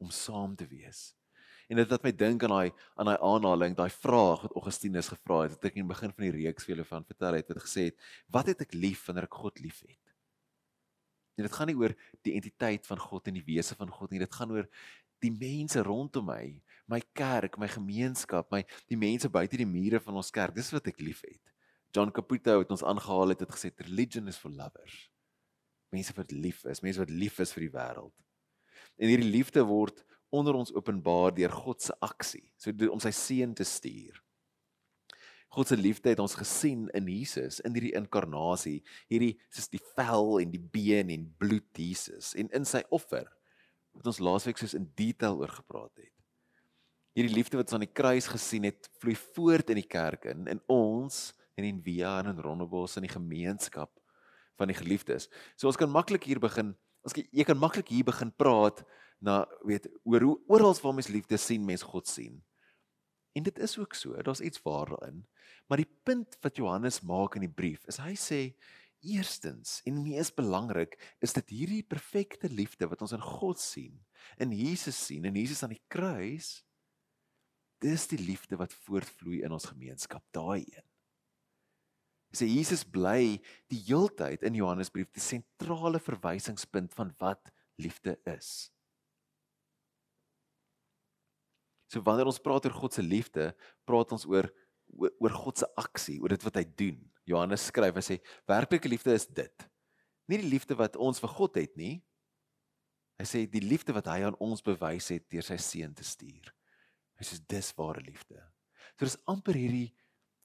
om 0.01 0.11
saam 0.11 0.57
te 0.57 0.67
wees. 0.71 1.15
En 1.69 1.81
dit 1.81 1.91
laat 1.91 2.03
my 2.05 2.13
dink 2.13 2.45
aan 2.45 2.53
daai 2.53 2.73
aan 3.01 3.09
daai 3.09 3.19
aanhaling, 3.19 3.77
daai 3.77 3.91
vraag 3.91 4.45
wat 4.45 4.57
Augustinus 4.59 5.09
gevra 5.13 5.45
het, 5.45 5.55
wat 5.57 5.71
ek 5.71 5.79
in 5.79 5.87
die 5.87 5.93
begin 5.95 6.13
van 6.13 6.27
die 6.27 6.35
reeks 6.35 6.67
vir 6.67 6.75
julle 6.75 6.89
van 6.89 7.07
vertel 7.09 7.39
het, 7.39 7.49
wat 7.53 7.63
gesê 7.65 7.87
het, 7.89 8.11
wat 8.37 8.51
het 8.53 8.67
ek 8.67 8.77
lief 8.77 9.07
wanneer 9.09 9.29
ek 9.29 9.39
God 9.41 9.63
liefhet? 9.65 10.01
En 11.35 11.47
dit 11.49 11.57
gaan 11.57 11.71
nie 11.71 11.79
oor 11.81 11.95
die 12.27 12.37
entiteit 12.39 12.87
van 12.87 13.01
God 13.01 13.31
en 13.31 13.39
die 13.41 13.47
wese 13.47 13.75
van 13.79 13.91
God 13.91 14.13
nie, 14.13 14.21
dit 14.23 14.37
gaan 14.37 14.53
oor 14.55 14.69
die 15.25 15.33
mense 15.33 15.81
rondom 15.83 16.29
my, 16.29 16.45
my 16.91 17.01
kerk, 17.17 17.57
my 17.59 17.69
gemeenskap, 17.71 18.51
my 18.53 18.63
die 18.91 18.99
mense 19.01 19.31
buite 19.33 19.59
die 19.59 19.69
mure 19.69 20.01
van 20.05 20.21
ons 20.21 20.31
kerk. 20.35 20.55
Dis 20.57 20.71
wat 20.75 20.91
ek 20.93 21.01
liefhet. 21.01 21.41
John 21.95 22.13
Caputo 22.13 22.59
het 22.61 22.73
ons 22.75 22.85
aangehaal 22.85 23.33
het 23.33 23.45
het 23.45 23.55
gesê 23.55 23.71
religion 23.87 24.29
is 24.29 24.39
for 24.41 24.53
lovers. 24.53 24.97
Mense 25.95 26.15
wat 26.17 26.33
lief 26.35 26.65
is, 26.67 26.83
mense 26.83 27.01
wat 27.01 27.13
lief 27.13 27.39
is 27.41 27.55
vir 27.55 27.69
die 27.69 27.75
wêreld. 27.75 28.15
En 28.99 29.11
hierdie 29.11 29.31
liefde 29.31 29.63
word 29.67 30.03
onder 30.35 30.57
ons 30.59 30.75
openbaar 30.75 31.35
deur 31.37 31.53
God 31.55 31.83
se 31.85 31.95
aksie, 32.03 32.45
so 32.59 32.75
om 32.91 33.03
sy 33.03 33.13
seun 33.15 33.55
te 33.57 33.67
stuur. 33.67 34.21
God 35.55 35.71
se 35.71 35.77
liefde 35.79 36.11
het 36.11 36.19
ons 36.19 36.35
gesien 36.35 36.89
in 36.99 37.07
Jesus 37.07 37.61
in 37.63 37.77
hierdie 37.77 37.95
inkarnasie, 37.95 38.81
hierdie 39.11 39.37
soos 39.55 39.71
die 39.71 39.83
vel 39.95 40.41
en 40.43 40.51
die 40.51 40.63
been 40.75 41.13
en 41.15 41.29
bloed 41.39 41.79
Jesus 41.79 42.33
en 42.41 42.51
in 42.57 42.67
sy 42.67 42.83
offer 42.95 43.29
wat 43.95 44.11
ons 44.11 44.19
laasweek 44.19 44.59
soos 44.59 44.75
in 44.75 44.89
detail 44.99 45.39
oor 45.39 45.53
gepraat 45.55 45.93
het. 46.03 46.11
Hierdie 47.15 47.37
liefde 47.37 47.61
wat 47.61 47.69
ons 47.69 47.79
aan 47.79 47.87
die 47.87 47.95
kruis 47.95 48.27
gesien 48.27 48.67
het, 48.67 48.89
vloei 48.99 49.15
voort 49.37 49.71
in 49.71 49.79
die 49.79 49.87
kerk 49.87 50.27
in 50.33 50.49
in 50.51 50.63
ons 50.67 51.29
en 51.55 51.69
in 51.69 51.79
Via 51.85 52.17
en 52.25 52.33
in 52.33 52.43
Rondebos 52.43 52.99
in 52.99 53.07
die 53.07 53.15
gemeenskap 53.15 53.93
van 54.59 54.71
die 54.71 54.79
geliefdes. 54.79 55.29
So 55.55 55.71
ons 55.71 55.79
kan 55.79 55.91
maklik 55.91 56.27
hier 56.27 56.43
begin, 56.43 56.75
ons 57.05 57.17
jy 57.17 57.45
kan 57.47 57.59
maklik 57.61 57.93
hier 57.93 58.07
begin 58.09 58.33
praat 58.33 58.83
na 59.25 59.45
weet 59.65 59.89
oor 60.05 60.25
hoe 60.25 60.37
oral 60.53 60.77
waar 60.83 60.97
mens 60.97 61.13
liefde 61.13 61.39
sien, 61.41 61.65
mens 61.65 61.85
God 61.85 62.09
sien. 62.09 62.41
En 63.35 63.43
dit 63.43 63.59
is 63.59 63.79
ook 63.79 63.95
so, 63.99 64.15
daar's 64.23 64.43
iets 64.45 64.63
waar 64.63 64.93
daarin. 64.93 65.25
Maar 65.69 65.83
die 65.83 65.91
punt 66.07 66.37
wat 66.45 66.57
Johannes 66.57 67.01
maak 67.03 67.35
in 67.35 67.47
die 67.47 67.53
brief 67.53 67.85
is 67.91 67.99
hy 68.03 68.15
sê 68.19 68.41
eerstens 69.05 69.81
en 69.89 70.01
mees 70.05 70.31
belangrik 70.33 70.97
is 71.25 71.35
dit 71.37 71.53
hierdie 71.53 71.83
perfekte 71.85 72.49
liefde 72.49 72.89
wat 72.89 73.03
ons 73.05 73.13
in 73.17 73.25
God 73.25 73.61
sien, 73.61 73.99
in 74.41 74.55
Jesus 74.57 74.97
sien, 74.97 75.27
in 75.29 75.37
Jesus 75.37 75.65
aan 75.65 75.75
die 75.75 75.85
kruis. 75.93 76.63
Dis 77.85 78.07
die 78.09 78.21
liefde 78.23 78.57
wat 78.57 78.73
voortvloei 78.87 79.43
in 79.45 79.53
ons 79.53 79.69
gemeenskap, 79.73 80.25
daai 80.33 80.63
een. 80.63 80.89
Sê 82.35 82.49
Jesus 82.51 82.83
bly 82.83 83.39
die 83.71 83.81
heeltyd 83.87 84.43
in 84.47 84.57
Johannesbrief 84.59 85.11
die 85.15 85.23
sentrale 85.23 86.01
verwysingspunt 86.03 86.95
van 86.97 87.13
wat 87.23 87.53
liefde 87.79 88.17
is. 88.27 88.71
So 91.91 92.03
wanneer 92.03 92.27
ons 92.27 92.43
praat 92.43 92.67
oor 92.67 92.75
God 92.75 92.97
se 92.97 93.05
liefde, 93.05 93.53
praat 93.87 94.15
ons 94.17 94.27
oor 94.27 94.51
oor 94.95 95.33
God 95.33 95.59
se 95.59 95.67
aksie, 95.81 96.19
oor 96.23 96.35
dit 96.35 96.43
wat 96.45 96.59
hy 96.61 96.65
doen. 96.77 96.99
Johannes 97.27 97.65
skryf, 97.71 97.97
hy 97.97 98.03
sê 98.05 98.17
werklike 98.51 98.91
liefde 98.91 99.15
is 99.17 99.25
dit. 99.27 99.65
Nie 100.31 100.39
die 100.43 100.51
liefde 100.51 100.77
wat 100.79 100.99
ons 101.01 101.19
vir 101.23 101.33
God 101.33 101.57
het 101.59 101.73
nie. 101.81 101.97
Hy 103.19 103.27
sê 103.29 103.45
die 103.51 103.63
liefde 103.65 103.95
wat 103.97 104.11
hy 104.11 104.21
aan 104.27 104.37
ons 104.43 104.63
bewys 104.65 105.09
het 105.15 105.25
deur 105.33 105.47
sy 105.47 105.57
seun 105.63 105.95
te 105.97 106.05
stuur. 106.07 106.51
Hy 107.19 107.27
sê 107.27 107.39
dis 107.49 107.73
ware 107.79 108.03
liefde. 108.05 108.39
So 108.95 109.07
dis 109.07 109.19
amper 109.31 109.57
hierdie 109.59 109.89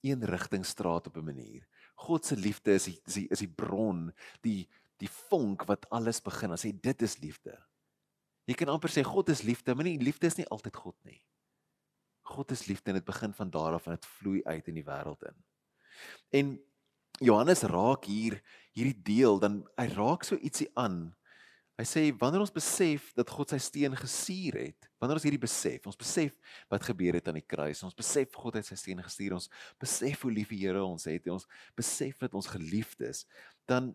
een 0.05 0.23
rigting 0.23 0.65
straat 0.65 1.07
op 1.07 1.17
'n 1.17 1.25
manier. 1.25 1.67
God 1.99 2.25
se 2.25 2.37
liefde 2.39 2.75
is 2.77 2.87
die, 2.87 2.97
is 3.05 3.17
die 3.17 3.27
is 3.33 3.43
die 3.43 3.51
bron, 3.51 4.07
die 4.45 4.63
die 4.99 5.09
vonk 5.29 5.63
wat 5.69 5.85
alles 5.95 6.19
begin. 6.19 6.51
Hy 6.51 6.59
sê 6.59 6.73
dit 6.75 7.03
is 7.07 7.19
liefde. 7.23 7.53
Jy 8.49 8.55
kan 8.59 8.71
amper 8.73 8.91
sê 8.91 9.03
God 9.05 9.29
is 9.31 9.45
liefde, 9.47 9.75
maar 9.75 9.87
nie 9.87 9.99
liefde 10.01 10.27
is 10.27 10.35
nie 10.39 10.47
altyd 10.51 10.75
God 10.75 10.97
nie. 11.07 11.21
God 12.29 12.51
is 12.51 12.65
liefde 12.67 12.91
en 12.91 12.99
dit 12.99 13.07
begin 13.07 13.33
van 13.37 13.51
daar 13.53 13.77
af 13.77 13.87
en 13.87 13.95
dit 13.95 14.09
vloei 14.17 14.41
uit 14.45 14.67
in 14.67 14.79
die 14.79 14.85
wêreld 14.85 15.23
in. 15.29 15.37
En 16.41 16.51
Johannes 17.23 17.63
raak 17.67 18.07
hier 18.09 18.39
hierdie 18.77 18.99
deel 19.07 19.39
dan 19.43 19.61
hy 19.79 19.87
raak 19.95 20.27
so 20.27 20.39
ietsie 20.39 20.69
aan. 20.79 21.09
Hy 21.79 21.85
sê 21.87 22.01
wanneer 22.19 22.43
ons 22.43 22.51
besef 22.51 23.13
dat 23.15 23.29
God 23.31 23.53
sy 23.53 23.57
steen 23.63 23.93
gestuur 23.95 24.57
het, 24.59 24.87
wanneer 24.99 25.15
ons 25.15 25.23
hierdie 25.23 25.39
besef, 25.39 25.85
ons 25.87 25.99
besef 25.99 26.33
wat 26.67 26.83
gebeur 26.83 27.15
het 27.15 27.29
aan 27.31 27.39
die 27.39 27.45
kruis, 27.45 27.79
ons 27.87 27.95
besef 27.95 28.35
God 28.35 28.57
het 28.59 28.67
sy 28.67 28.75
steen 28.81 28.99
gestuur, 28.99 29.37
ons 29.37 29.47
besef 29.79 30.25
hoe 30.25 30.33
lief 30.33 30.51
die 30.51 30.59
Here 30.65 30.81
ons 30.83 31.07
het, 31.07 31.29
ons 31.31 31.47
besef 31.79 32.19
dat 32.19 32.35
ons 32.35 32.51
geliefd 32.51 33.05
is, 33.07 33.23
dan 33.69 33.93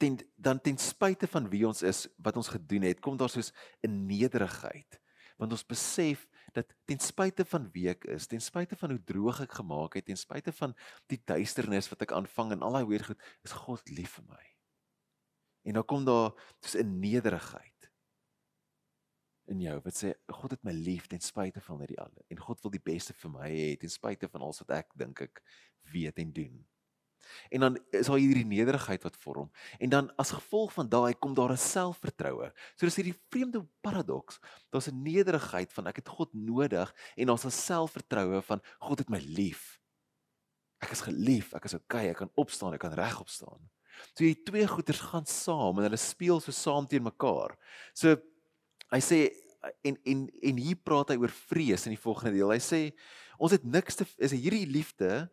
ten 0.00 0.16
dan 0.40 0.62
ten 0.64 0.80
spyte 0.80 1.28
van 1.28 1.50
wie 1.52 1.66
ons 1.68 1.84
is, 1.84 2.06
wat 2.24 2.40
ons 2.40 2.48
gedoen 2.54 2.88
het, 2.88 3.04
kom 3.04 3.20
daar 3.20 3.28
soos 3.28 3.52
'n 3.84 4.06
nederigheid. 4.08 5.00
Want 5.36 5.52
ons 5.52 5.66
besef 5.66 6.26
dat 6.54 6.72
ten 6.86 6.98
spyte 6.98 7.44
van 7.44 7.68
wie 7.74 7.90
ek 7.90 8.04
is, 8.04 8.26
ten 8.26 8.40
spyte 8.40 8.76
van 8.76 8.96
hoe 8.96 9.04
droog 9.04 9.42
ek 9.42 9.52
gemaak 9.52 9.94
het, 9.94 10.06
ten 10.06 10.16
spyte 10.16 10.52
van 10.52 10.74
die 11.06 11.20
duisternis 11.26 11.90
wat 11.90 12.02
ek 12.02 12.12
aanvang 12.12 12.52
en 12.52 12.62
al 12.62 12.72
daai 12.72 12.86
weer 12.86 13.04
goed, 13.04 13.20
is 13.44 13.52
God 13.52 13.88
lief 13.90 14.16
vir 14.16 14.24
my. 14.24 14.53
En 15.64 15.78
dan 15.78 15.84
kom 15.84 16.04
daar 16.04 16.32
soos 16.60 16.76
'n 16.80 17.00
nederigheid 17.00 17.90
in 19.52 19.60
jou 19.60 19.80
wat 19.84 19.96
sê 19.96 20.12
God 20.32 20.50
het 20.56 20.62
my 20.64 20.72
lief 20.72 21.06
ten 21.06 21.20
spyte 21.20 21.60
van 21.60 21.82
hierdie 21.82 22.00
alle 22.00 22.24
en 22.32 22.38
God 22.40 22.62
wil 22.64 22.70
die 22.70 22.84
beste 22.84 23.12
vir 23.12 23.30
my 23.30 23.50
hê 23.50 23.66
ten 23.80 23.92
spyte 23.92 24.28
van 24.32 24.40
alles 24.46 24.62
wat 24.64 24.70
ek 24.70 24.94
dink 24.96 25.20
ek 25.20 25.42
weet 25.92 26.18
en 26.18 26.32
doen. 26.32 26.64
En 27.48 27.60
dan 27.60 27.78
is 27.90 28.06
daar 28.06 28.20
hierdie 28.20 28.46
nederigheid 28.46 29.02
wat 29.02 29.16
vorm. 29.16 29.50
En 29.78 29.88
dan 29.88 30.10
as 30.16 30.30
gevolg 30.30 30.72
van 30.72 30.88
daai 30.88 31.14
kom 31.14 31.34
daar 31.34 31.52
'n 31.52 31.56
selfvertroue. 31.56 32.52
So 32.76 32.86
dis 32.86 32.96
hierdie 32.96 33.20
vreemde 33.28 33.66
paradoks. 33.80 34.38
Daar's 34.70 34.88
'n 34.88 35.02
nederigheid 35.02 35.72
van 35.72 35.86
ek 35.86 35.96
het 35.96 36.08
God 36.08 36.32
nodig 36.32 36.94
en 37.16 37.26
daar's 37.26 37.44
'n 37.44 37.50
selfvertroue 37.50 38.42
van 38.42 38.60
God 38.78 38.98
het 38.98 39.08
my 39.08 39.18
lief. 39.18 39.80
Ek 40.78 40.90
is 40.90 41.00
gelief, 41.00 41.54
ek 41.54 41.64
is 41.64 41.74
okay, 41.74 42.08
ek 42.08 42.16
kan 42.16 42.30
opstaan, 42.34 42.72
ek 42.72 42.80
kan 42.80 42.92
regop 42.92 43.28
staan. 43.28 43.70
So 44.14 44.24
hierdie 44.24 44.44
twee 44.46 44.66
goeders 44.70 45.00
gaan 45.00 45.26
saam 45.26 45.78
en 45.78 45.88
hulle 45.88 46.00
speel 46.00 46.40
so 46.40 46.54
saam 46.54 46.86
teen 46.90 47.04
mekaar. 47.06 47.56
So 47.96 48.16
hy 48.92 49.00
sê 49.02 49.20
en 49.86 49.98
en 50.04 50.26
en 50.28 50.60
hier 50.60 50.80
praat 50.80 51.14
hy 51.14 51.18
oor 51.20 51.32
vrees 51.50 51.86
in 51.88 51.96
die 51.96 52.00
volgende 52.00 52.36
deel. 52.36 52.52
Hy 52.52 52.62
sê 52.62 52.82
ons 53.38 53.54
het 53.54 53.64
niks 53.64 53.98
te 54.00 54.08
is 54.22 54.36
hierdie 54.36 54.66
liefde 54.70 55.24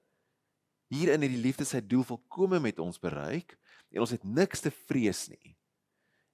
hierin 0.91 1.23
het 1.23 1.31
die 1.31 1.43
liefde 1.43 1.65
sy 1.67 1.79
doel 1.83 2.03
volkome 2.07 2.59
met 2.59 2.79
ons 2.83 2.99
bereik 2.99 3.55
en 3.91 4.03
ons 4.03 4.13
het 4.13 4.23
niks 4.27 4.63
te 4.63 4.71
vrees 4.71 5.27
nie. 5.31 5.55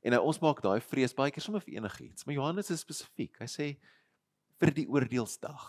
En 0.06 0.16
nou 0.16 0.24
ons 0.30 0.40
maak 0.42 0.62
daai 0.64 0.80
vrees 0.82 1.14
baie 1.18 1.34
keer 1.34 1.44
sommer 1.46 1.64
vir 1.66 1.78
enigiets, 1.78 2.26
maar 2.26 2.38
Johannes 2.38 2.72
is 2.74 2.84
spesifiek. 2.86 3.38
Hy 3.42 3.50
sê 3.52 3.68
vir 4.62 4.74
die 4.74 4.88
oordeelsdag. 4.90 5.66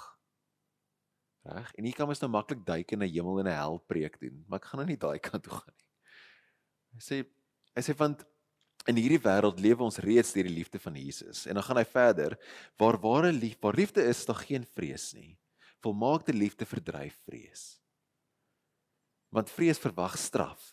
Reg? 1.48 1.72
En 1.76 1.88
hier 1.88 1.96
kan 1.96 2.08
ons 2.08 2.20
nou 2.22 2.30
maklik 2.32 2.64
duik 2.66 2.92
in 2.92 3.02
'n 3.02 3.12
hemel 3.12 3.40
en 3.40 3.48
'n 3.48 3.56
hel 3.56 3.78
preek 3.88 4.20
doen, 4.20 4.44
maar 4.48 4.60
ek 4.60 4.68
gaan 4.68 4.80
nou 4.80 4.88
nie 4.88 5.00
daai 5.00 5.18
kant 5.18 5.42
toe 5.44 5.52
gaan 5.52 5.74
nie. 5.76 5.87
Hy 6.98 7.04
sê 7.04 7.22
hy 7.78 7.84
sê 7.86 7.94
want 7.94 8.26
in 8.90 8.98
hierdie 8.98 9.22
wêreld 9.22 9.60
lewe 9.62 9.84
ons 9.86 10.00
reeds 10.02 10.32
deur 10.34 10.48
die 10.48 10.58
liefde 10.58 10.80
van 10.82 10.96
Jesus. 10.98 11.44
En 11.46 11.58
dan 11.58 11.64
gaan 11.66 11.78
hy 11.78 11.84
verder, 11.86 12.34
waar 12.80 12.96
ware 13.02 13.30
liefde, 13.30 13.60
waar 13.62 13.76
liefde 13.78 14.02
is, 14.02 14.24
daar 14.26 14.40
geen 14.42 14.64
vrees 14.74 15.12
nie. 15.14 15.36
Volmaakte 15.84 16.34
liefde 16.34 16.66
verdryf 16.66 17.20
vrees 17.28 17.78
want 19.34 19.50
vrees 19.52 19.80
verwag 19.80 20.16
straf 20.18 20.72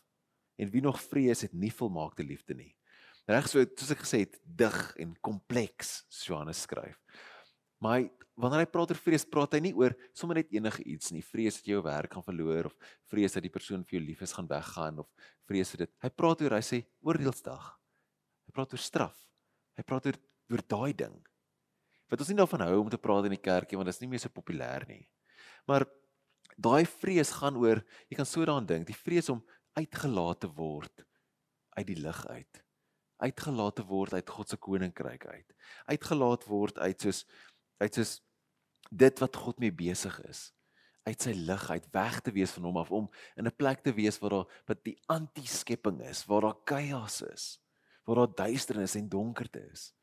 en 0.61 0.71
wie 0.71 0.83
nog 0.83 1.01
vrees 1.01 1.43
het 1.43 1.53
nie 1.53 1.71
volmaakte 1.73 2.23
liefde 2.23 2.55
nie 2.55 2.71
reg 3.29 3.47
so 3.49 3.63
soos 3.75 3.93
ek 3.95 4.03
gesê 4.05 4.21
het 4.23 4.37
dig 4.45 4.77
en 5.01 5.15
kompleks 5.25 5.97
Johannes 6.23 6.63
skryf 6.67 6.99
maar 7.83 7.99
hy, 7.99 8.05
wanneer 8.35 8.65
hy 8.65 8.69
praat 8.69 8.91
oor 8.91 8.99
vrees 8.99 9.25
praat 9.25 9.55
hy 9.55 9.61
nie 9.63 9.73
oor 9.77 9.95
sommer 10.13 10.41
net 10.41 10.51
enige 10.53 10.83
iets 10.83 11.13
nie. 11.15 11.23
Vrees 11.23 11.59
dat 11.59 11.67
jy 11.69 11.77
jou 11.77 11.83
werk 11.85 12.13
gaan 12.17 12.25
verloor 12.25 12.69
of 12.69 12.75
vrees 13.11 13.37
dat 13.37 13.45
die 13.45 13.53
persoon 13.53 13.85
vir 13.87 13.99
jou 13.99 14.03
lief 14.05 14.23
is 14.25 14.35
gaan 14.35 14.49
weggaan 14.49 14.99
of 15.03 15.09
vrees 15.49 15.71
vir 15.73 15.85
dit 15.85 15.93
hy 16.03 16.11
praat 16.11 16.43
oor 16.43 16.57
hy 16.57 16.63
sê 16.65 16.81
oordeelsdag. 17.05 17.69
Hy 18.45 18.55
praat 18.55 18.75
oor 18.75 18.83
straf. 18.83 19.17
Hy 19.79 19.83
praat 19.87 20.11
oor 20.11 20.19
oor 20.53 20.61
daai 20.69 20.93
ding. 20.93 21.15
Wat 22.11 22.21
ons 22.21 22.29
nie 22.29 22.37
daarvan 22.37 22.67
hou 22.67 22.81
om 22.83 22.89
te 22.93 23.01
praat 23.01 23.25
in 23.25 23.33
die 23.33 23.41
kerkie 23.41 23.79
want 23.79 23.89
dit 23.89 23.95
is 23.97 24.03
nie 24.03 24.11
meer 24.11 24.21
so 24.21 24.33
populêr 24.33 24.85
nie. 24.89 25.05
Maar 25.65 25.87
Daai 26.55 26.85
vrees 26.87 27.33
gaan 27.35 27.57
oor, 27.59 27.81
jy 28.07 28.19
kan 28.19 28.27
so 28.27 28.45
daaraan 28.45 28.67
dink, 28.67 28.87
die 28.87 28.95
vrees 28.95 29.27
om 29.31 29.41
uitgelaat 29.75 30.45
te 30.45 30.49
word 30.55 31.03
uit 31.75 31.87
die 31.89 31.99
lig 31.99 32.21
uit. 32.31 32.61
Uitgelaat 33.19 33.75
te 33.79 33.85
word 33.87 34.15
uit 34.15 34.31
God 34.31 34.51
se 34.51 34.59
koninkryk 34.59 35.25
uit. 35.27 35.55
Uitgelaat 35.91 36.47
word 36.47 36.79
uit 36.79 37.07
soos 37.07 37.25
uit 37.83 37.97
soos 37.97 38.13
dit 38.91 39.19
wat 39.19 39.35
God 39.35 39.59
mee 39.59 39.73
besig 39.73 40.17
is. 40.29 40.51
Uit 41.05 41.21
sy 41.21 41.33
lig 41.37 41.69
uit 41.69 41.87
weg 41.93 42.19
te 42.25 42.31
wees 42.33 42.53
van 42.57 42.65
hom 42.69 42.77
af 42.81 42.91
om 42.91 43.09
in 43.37 43.45
'n 43.47 43.55
plek 43.55 43.83
te 43.83 43.93
wees 43.93 44.19
waar 44.19 44.29
daar 44.29 44.61
wat 44.67 44.83
die 44.83 44.97
anti-skepping 45.07 46.01
is, 46.01 46.25
waar 46.25 46.41
daar 46.41 46.59
chaos 46.65 47.21
is, 47.21 47.59
waar 48.05 48.15
daar 48.15 48.47
duisternis 48.47 48.95
en 48.95 49.09
donkerte 49.09 49.61
is. 49.71 49.93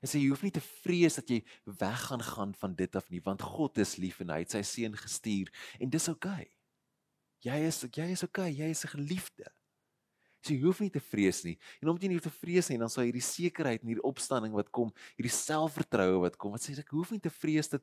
Hy 0.00 0.08
sê 0.08 0.20
jy 0.20 0.28
hoef 0.28 0.42
nie 0.42 0.52
te 0.52 0.60
vrees 0.60 1.16
dat 1.16 1.28
jy 1.28 1.42
weg 1.64 2.00
gaan 2.08 2.22
gaan 2.22 2.54
van 2.54 2.74
dit 2.74 2.96
af 2.96 3.08
nie, 3.10 3.20
want 3.24 3.42
God 3.42 3.78
is 3.78 3.96
lief 3.96 4.20
en 4.20 4.30
hy 4.30 4.38
het 4.44 4.50
sy 4.50 4.62
seun 4.62 4.96
gestuur 4.96 5.52
en 5.80 5.90
dis 5.90 6.08
oukei. 6.08 6.44
Okay. 6.44 6.52
Jy 7.46 7.60
is 7.68 7.80
jy 7.94 8.10
is 8.12 8.24
oukei, 8.24 8.50
okay, 8.50 8.58
jy 8.58 8.70
is 8.70 8.84
'n 8.84 8.96
geliefde. 8.96 9.46
So 10.46 10.54
jy 10.54 10.62
hoef 10.62 10.80
nie 10.80 10.90
te 10.90 11.00
vrees 11.00 11.42
nie. 11.44 11.56
En 11.82 11.88
omdat 11.88 12.02
jy 12.02 12.08
nie 12.08 12.18
hoef 12.18 12.28
te 12.28 12.38
vrees 12.38 12.68
nie, 12.70 12.78
dan 12.78 12.90
sal 12.92 13.02
hierdie 13.02 13.24
sekerheid 13.24 13.82
en 13.82 13.88
hierdie 13.88 14.06
opstanding 14.06 14.52
wat 14.54 14.70
kom, 14.70 14.92
hierdie 15.18 15.32
selfvertroue 15.34 16.20
wat 16.22 16.36
kom, 16.36 16.52
wat 16.52 16.62
sê 16.62 16.76
ek 16.78 16.92
hoef 16.94 17.10
nie 17.10 17.22
te 17.22 17.32
vrees 17.32 17.68
dat 17.68 17.82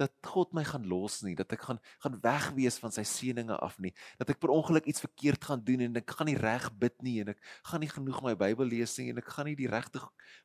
dat 0.00 0.12
God 0.24 0.54
my 0.56 0.62
gaan 0.64 0.86
los 0.88 1.20
nie, 1.26 1.34
dat 1.36 1.52
ek 1.52 1.66
gaan 1.68 1.80
gaan 2.00 2.16
wegwees 2.24 2.78
van 2.80 2.94
sy 2.94 3.04
seëninge 3.04 3.56
af 3.60 3.76
nie, 3.84 3.92
dat 4.20 4.32
ek 4.32 4.40
per 4.40 4.52
ongeluk 4.54 4.88
iets 4.88 5.04
verkeerd 5.04 5.44
gaan 5.50 5.64
doen 5.64 5.84
en 5.84 6.00
ek 6.00 6.14
gaan 6.16 6.30
nie 6.30 6.38
reg 6.40 6.70
bid 6.80 6.96
nie 7.04 7.18
en 7.20 7.34
ek 7.34 7.42
gaan 7.68 7.84
nie 7.84 7.90
genoeg 7.92 8.22
my 8.24 8.34
Bybel 8.40 8.70
lees 8.72 8.96
nie 8.98 9.10
en 9.12 9.20
ek 9.20 9.28
gaan 9.34 9.50
nie 9.50 9.58
die 9.58 9.68
regte 9.70 10.00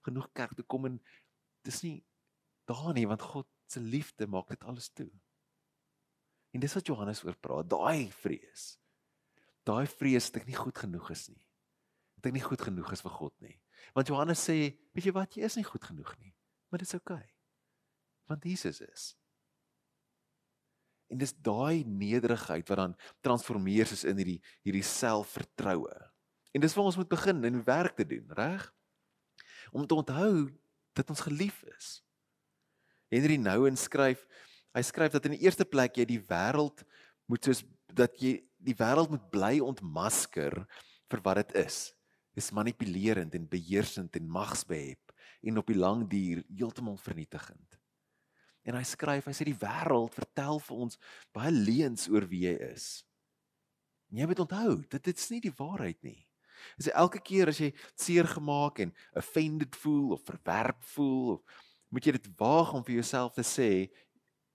genoeg 0.07 0.27
kerk 0.35 0.57
toe 0.59 0.67
kom 0.67 0.89
en 0.89 1.00
dis 1.65 1.81
nie 1.88 1.97
daar 2.67 2.91
nie 2.97 3.05
want 3.07 3.24
God 3.24 3.47
se 3.71 3.79
liefde 3.79 4.27
maak 4.27 4.51
dit 4.51 4.63
alles 4.67 4.91
toe. 4.93 5.09
En 6.55 6.63
dis 6.63 6.75
wat 6.77 6.88
Johannes 6.88 7.24
oor 7.25 7.38
praat, 7.39 7.69
daai 7.69 8.12
vrees. 8.12 8.75
daai 9.65 9.88
vrees 9.89 10.27
dat 10.29 10.43
ek 10.43 10.50
nie 10.51 10.57
goed 10.59 10.77
genoeg 10.77 11.07
is 11.09 11.24
nie. 11.31 11.41
Dat 12.19 12.27
ek 12.29 12.35
nie 12.35 12.43
goed 12.45 12.62
genoeg 12.62 12.91
is 12.93 13.01
vir 13.01 13.13
God 13.17 13.33
nie. 13.41 13.55
Want 13.97 14.12
Johannes 14.12 14.43
sê, 14.45 14.75
weet 14.93 15.07
jy 15.09 15.13
wat, 15.15 15.33
jy 15.33 15.47
is 15.47 15.57
nie 15.57 15.65
goed 15.65 15.81
genoeg 15.83 16.12
nie, 16.21 16.35
maar 16.69 16.83
dit 16.83 16.85
is 16.85 16.93
oukei. 16.93 17.17
Okay, 17.17 17.31
want 18.29 18.45
Jesus 18.45 18.81
is. 18.85 19.07
En 21.12 21.19
dis 21.21 21.33
daai 21.45 21.83
nederigheid 21.85 22.67
wat 22.69 22.81
dan 22.81 22.95
transformeer 23.25 23.91
is 23.93 24.03
in 24.07 24.17
hierdie 24.17 24.39
hierdie 24.65 24.85
selfvertroue. 24.85 25.93
En 26.55 26.63
dis 26.63 26.74
waar 26.74 26.89
ons 26.89 26.97
moet 26.97 27.12
begin 27.12 27.43
in 27.43 27.63
werk 27.67 27.97
te 28.00 28.07
doen, 28.07 28.25
reg? 28.38 28.65
Om 29.71 29.85
te 29.88 29.97
onthou 29.97 30.50
dat 30.95 31.09
ons 31.12 31.25
geliefd 31.27 31.67
is. 31.75 31.89
Henry 33.12 33.35
Nouwen 33.38 33.77
skryf, 33.77 34.24
hy 34.75 34.83
skryf 34.83 35.13
dat 35.13 35.27
in 35.27 35.35
die 35.35 35.43
eerste 35.45 35.67
plek 35.67 36.00
jy 36.00 36.07
die 36.09 36.21
wêreld 36.29 36.85
moet 37.29 37.45
soos 37.45 37.63
dat 37.95 38.15
jy 38.19 38.39
die 38.65 38.75
wêreld 38.77 39.12
moet 39.13 39.27
bly 39.31 39.59
ontmasker 39.63 40.63
vir 41.12 41.24
wat 41.27 41.41
dit 41.43 41.57
is. 41.65 41.79
Dis 42.35 42.51
manipulerend 42.55 43.35
en 43.38 43.47
beheersend 43.47 44.15
en 44.17 44.31
magsbehep 44.31 45.13
en 45.45 45.62
op 45.62 45.67
die 45.69 45.77
lang 45.77 46.03
duur 46.09 46.41
heeltemal 46.50 46.97
vernietigend. 47.00 47.77
En 48.65 48.77
hy 48.77 48.84
skryf, 48.88 49.27
hy 49.29 49.34
sê 49.38 49.45
die 49.48 49.60
wêreld 49.62 50.15
vertel 50.17 50.62
vir 50.67 50.86
ons 50.88 50.98
baie 51.36 51.53
leuns 51.53 52.07
oor 52.10 52.25
wie 52.29 52.45
jy 52.48 52.55
is. 52.72 52.88
En 54.10 54.22
jy 54.22 54.29
moet 54.29 54.41
onthou, 54.45 54.79
dit 54.89 55.12
dit 55.12 55.22
is 55.22 55.29
nie 55.34 55.43
die 55.43 55.53
waarheid 55.57 56.01
nie. 56.05 56.22
Dis 56.79 56.89
elke 56.98 57.22
keer 57.22 57.51
as 57.51 57.60
jy 57.62 57.69
seer 58.00 58.27
gemaak 58.31 58.81
en 58.81 58.93
offended 59.19 59.75
voel 59.84 60.15
of 60.15 60.25
verwerp 60.25 60.81
voel 60.95 61.36
of 61.36 61.63
moet 61.93 62.07
jy 62.07 62.15
dit 62.17 62.29
waag 62.39 62.74
om 62.75 62.84
vir 62.84 62.98
jouself 63.00 63.36
te 63.36 63.45
sê 63.45 63.69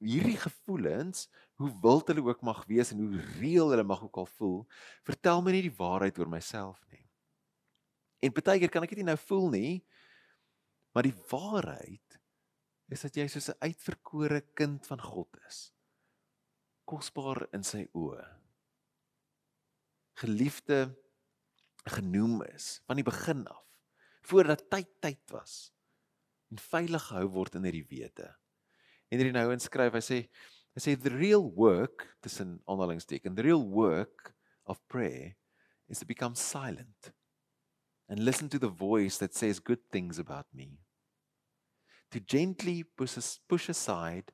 hierdie 0.00 0.38
gevoelens 0.40 1.28
hoe 1.60 1.70
wild 1.82 2.08
hulle 2.08 2.24
ook 2.24 2.42
mag 2.44 2.62
wees 2.68 2.92
en 2.92 3.02
hoe 3.04 3.24
reëel 3.38 3.72
hulle 3.74 3.84
mag 3.86 4.02
ook 4.04 4.22
al 4.22 4.28
voel 4.38 4.58
vertel 5.08 5.42
my 5.44 5.54
nie 5.54 5.66
die 5.68 5.76
waarheid 5.76 6.18
oor 6.20 6.30
myself 6.32 6.80
nie 6.92 7.04
en 8.24 8.34
baie 8.36 8.60
keer 8.62 8.72
kan 8.72 8.84
ek 8.84 8.94
dit 8.94 9.02
nie 9.02 9.10
nou 9.10 9.18
voel 9.28 9.48
nie 9.54 9.74
maar 10.96 11.06
die 11.06 11.16
waarheid 11.30 12.19
is 12.90 13.04
dat 13.06 13.16
jy 13.16 13.26
soos 13.28 13.50
'n 13.50 13.60
uitverkore 13.60 14.40
kind 14.54 14.86
van 14.86 15.00
God 15.00 15.38
is 15.48 15.72
kosbaar 16.84 17.46
in 17.54 17.62
sy 17.62 17.86
oë 17.94 18.26
geliefde 20.20 20.90
genoem 21.88 22.42
is 22.50 22.80
van 22.86 22.98
die 23.00 23.06
begin 23.06 23.46
af 23.48 23.64
voordat 24.28 24.66
tyd 24.70 24.90
tyd 25.00 25.22
was 25.32 25.70
en 26.50 26.58
veilig 26.58 27.06
gehou 27.08 27.28
word 27.30 27.56
in 27.56 27.66
hierdie 27.68 27.86
wete. 27.86 28.26
En 29.10 29.20
hierdie 29.20 29.34
nou 29.34 29.52
inskryf, 29.54 29.94
hy 29.94 30.02
sê 30.04 30.18
hy 30.70 30.82
sê 30.82 30.94
the 30.98 31.10
real 31.10 31.48
work 31.58 32.04
tussen 32.22 32.58
aanhalingsteken, 32.70 33.34
the 33.34 33.46
real 33.46 33.64
work 33.74 34.34
of 34.70 34.82
prayer 34.90 35.34
is 35.90 35.98
to 35.98 36.06
become 36.06 36.38
silent 36.38 37.10
and 38.10 38.22
listen 38.22 38.50
to 38.50 38.58
the 38.58 38.70
voice 38.70 39.18
that 39.18 39.34
says 39.34 39.58
good 39.58 39.82
things 39.90 40.18
about 40.18 40.46
me. 40.54 40.78
To 42.10 42.18
gently 42.18 42.82
push, 42.82 43.68
aside 43.68 44.32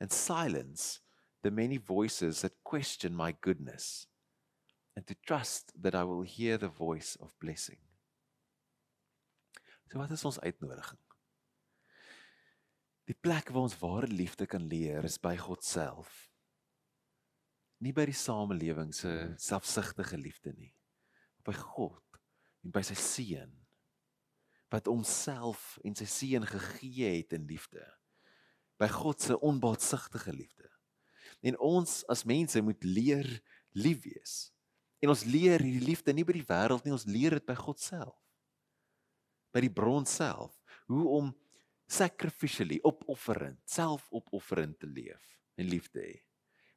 and 0.00 0.10
silence 0.10 1.00
the 1.42 1.50
many 1.50 1.76
voices 1.76 2.42
that 2.42 2.64
question 2.64 3.14
my 3.14 3.32
goodness 3.40 4.06
and 4.96 5.06
to 5.06 5.14
trust 5.26 5.72
that 5.80 5.94
I 5.94 6.02
will 6.04 6.22
hear 6.22 6.58
the 6.58 6.68
voice 6.68 7.16
of 7.20 7.38
blessing. 7.38 7.78
So 9.90 9.98
wat 9.98 10.10
is 10.10 10.24
ons 10.24 10.40
uitnodiging? 10.40 11.00
Die 13.06 13.18
plek 13.18 13.50
waar 13.52 13.66
ons 13.66 13.78
ware 13.78 14.08
liefde 14.08 14.46
kan 14.46 14.66
leer 14.66 15.04
is 15.04 15.18
by 15.20 15.34
God 15.36 15.64
self. 15.66 16.30
Nie 17.82 17.92
by 17.94 18.06
die 18.08 18.16
samelewing 18.16 18.92
se 18.94 19.12
selfsugtige 19.42 20.18
liefde 20.18 20.54
nie. 20.56 20.72
By 21.46 21.54
God 21.58 22.22
en 22.62 22.74
by 22.74 22.82
sy 22.86 22.96
seun 22.98 23.52
wat 24.72 24.88
homself 24.90 25.76
en 25.84 25.96
sy 25.98 26.08
seun 26.08 26.46
gegee 26.48 27.18
het 27.18 27.34
in 27.36 27.44
liefde. 27.48 27.84
By 28.80 28.88
God 28.90 29.20
se 29.22 29.36
onbaatsigtige 29.38 30.32
liefde. 30.34 30.68
En 31.42 31.58
ons 31.58 32.00
as 32.12 32.24
mense 32.28 32.60
moet 32.62 32.84
leer 32.84 33.28
lief 33.76 34.02
wees. 34.06 34.34
En 35.02 35.10
ons 35.12 35.24
leer 35.26 35.62
hierdie 35.62 35.84
liefde 35.84 36.14
nie 36.14 36.24
by 36.26 36.36
die 36.36 36.46
wêreld 36.46 36.84
nie, 36.86 36.94
ons 36.94 37.08
leer 37.10 37.36
dit 37.38 37.46
by 37.46 37.56
God 37.58 37.80
self. 37.82 38.18
By 39.52 39.64
die 39.64 39.72
bron 39.72 40.06
self, 40.08 40.54
hoe 40.88 41.04
om 41.18 41.32
sacrificially 41.92 42.78
opofferend, 42.86 43.58
selfopofferend 43.68 44.78
te 44.80 44.88
leef 44.88 45.24
en 45.60 45.68
liefde 45.68 46.00
hê. 46.00 46.14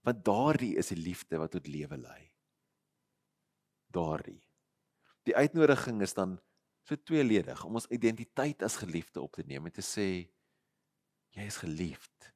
Want 0.06 0.26
daardie 0.26 0.74
is 0.82 0.92
die 0.92 1.00
liefde 1.00 1.40
wat 1.42 1.54
tot 1.56 1.70
lewe 1.72 1.98
lei. 2.02 2.24
Daardie. 3.96 4.42
Die 5.26 5.38
uitnodiging 5.38 6.02
is 6.06 6.14
dan 6.18 6.36
so 6.86 6.98
tweeledig 7.02 7.63
om 7.65 7.80
ons 7.80 7.89
identiteit 7.93 8.62
as 8.63 8.78
geliefde 8.78 9.21
op 9.21 9.34
te 9.34 9.45
neem 9.48 9.65
en 9.65 9.74
te 9.74 9.84
sê 9.86 10.08
jy 11.36 11.45
is 11.50 11.58
geliefd. 11.60 12.32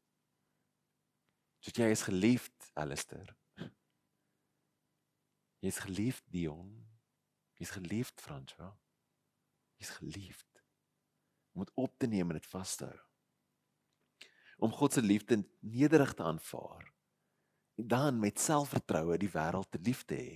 So 1.59 1.75
jy 1.75 1.89
is 1.93 2.05
geliefd, 2.07 2.71
Alistair. 2.79 3.35
Jy 5.59 5.73
is 5.73 5.81
geliefd, 5.83 6.23
Dion. 6.31 6.71
Jy 7.59 7.67
is 7.67 7.73
geliefd, 7.75 8.21
Francois. 8.23 8.73
Jy 9.77 9.87
is 9.87 9.97
geliefd 9.99 10.47
om 11.55 11.65
dit 11.65 11.71
op 11.81 11.95
te 11.97 12.07
neem 12.07 12.29
en 12.31 12.37
dit 12.37 12.49
vas 12.51 12.75
te 12.79 12.87
hou. 12.87 12.99
Om 14.63 14.75
God 14.75 14.95
se 14.95 15.01
liefde 15.03 15.39
nederig 15.59 16.13
te 16.15 16.23
aanvaar 16.23 16.85
en 17.79 17.87
dan 17.87 18.19
met 18.19 18.39
selfvertroue 18.39 19.17
die 19.19 19.31
wêreld 19.33 19.69
te 19.71 19.79
lief 19.83 20.03
te 20.07 20.15
hê 20.19 20.35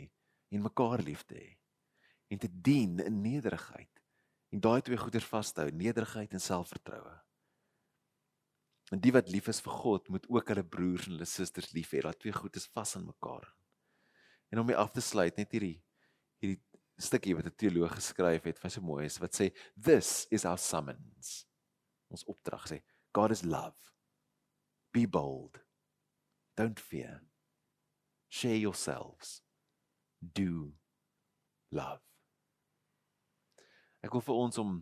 en 0.56 0.64
mekaar 0.64 1.04
lief 1.04 1.26
te 1.28 1.38
hê 1.38 1.50
en 2.34 2.40
te 2.40 2.50
dien 2.50 3.00
in 3.04 3.22
nederigheid 3.24 3.93
en 4.54 4.62
daai 4.62 4.82
twee 4.86 5.00
goeders 5.02 5.26
vashou, 5.26 5.66
nederigheid 5.74 6.34
en 6.36 6.42
selfvertroue. 6.42 7.16
En 8.94 9.02
die 9.02 9.14
wat 9.16 9.32
lief 9.34 9.48
is 9.50 9.62
vir 9.66 9.74
God, 9.74 10.10
moet 10.14 10.28
ook 10.30 10.52
hulle 10.52 10.66
broers 10.76 11.08
en 11.08 11.16
hulle 11.16 11.26
susters 11.30 11.72
lief 11.74 11.96
hê. 11.96 12.04
Daai 12.06 12.20
twee 12.22 12.36
goed 12.36 12.60
is 12.60 12.70
vas 12.76 12.94
aan 13.00 13.08
mekaar. 13.08 13.48
En 14.54 14.62
om 14.62 14.70
mee 14.70 14.78
af 14.78 14.94
te 14.94 15.02
sluit, 15.02 15.40
net 15.40 15.56
hierdie 15.56 15.80
hierdie 16.44 16.60
stukkie 17.02 17.34
wat 17.34 17.48
'n 17.50 17.56
teoloog 17.58 17.96
geskryf 17.96 18.44
het, 18.44 18.62
wat 18.62 18.72
so 18.72 18.82
mooi 18.82 19.06
is, 19.06 19.18
wat 19.18 19.34
sê 19.34 19.50
this 19.82 20.28
is 20.30 20.46
our 20.46 20.60
summons. 20.60 21.48
Ons 22.10 22.26
opdrag 22.30 22.68
sê 22.70 22.84
God 23.16 23.32
is 23.32 23.44
love. 23.44 23.94
Be 24.94 25.08
bold. 25.08 25.58
Don't 26.56 26.80
fear. 26.80 27.24
Share 28.30 28.60
yourselves. 28.60 29.42
Do 30.20 30.78
love. 31.72 32.13
Ek 34.04 34.12
wil 34.12 34.24
vir 34.26 34.36
ons 34.36 34.58
om 34.60 34.74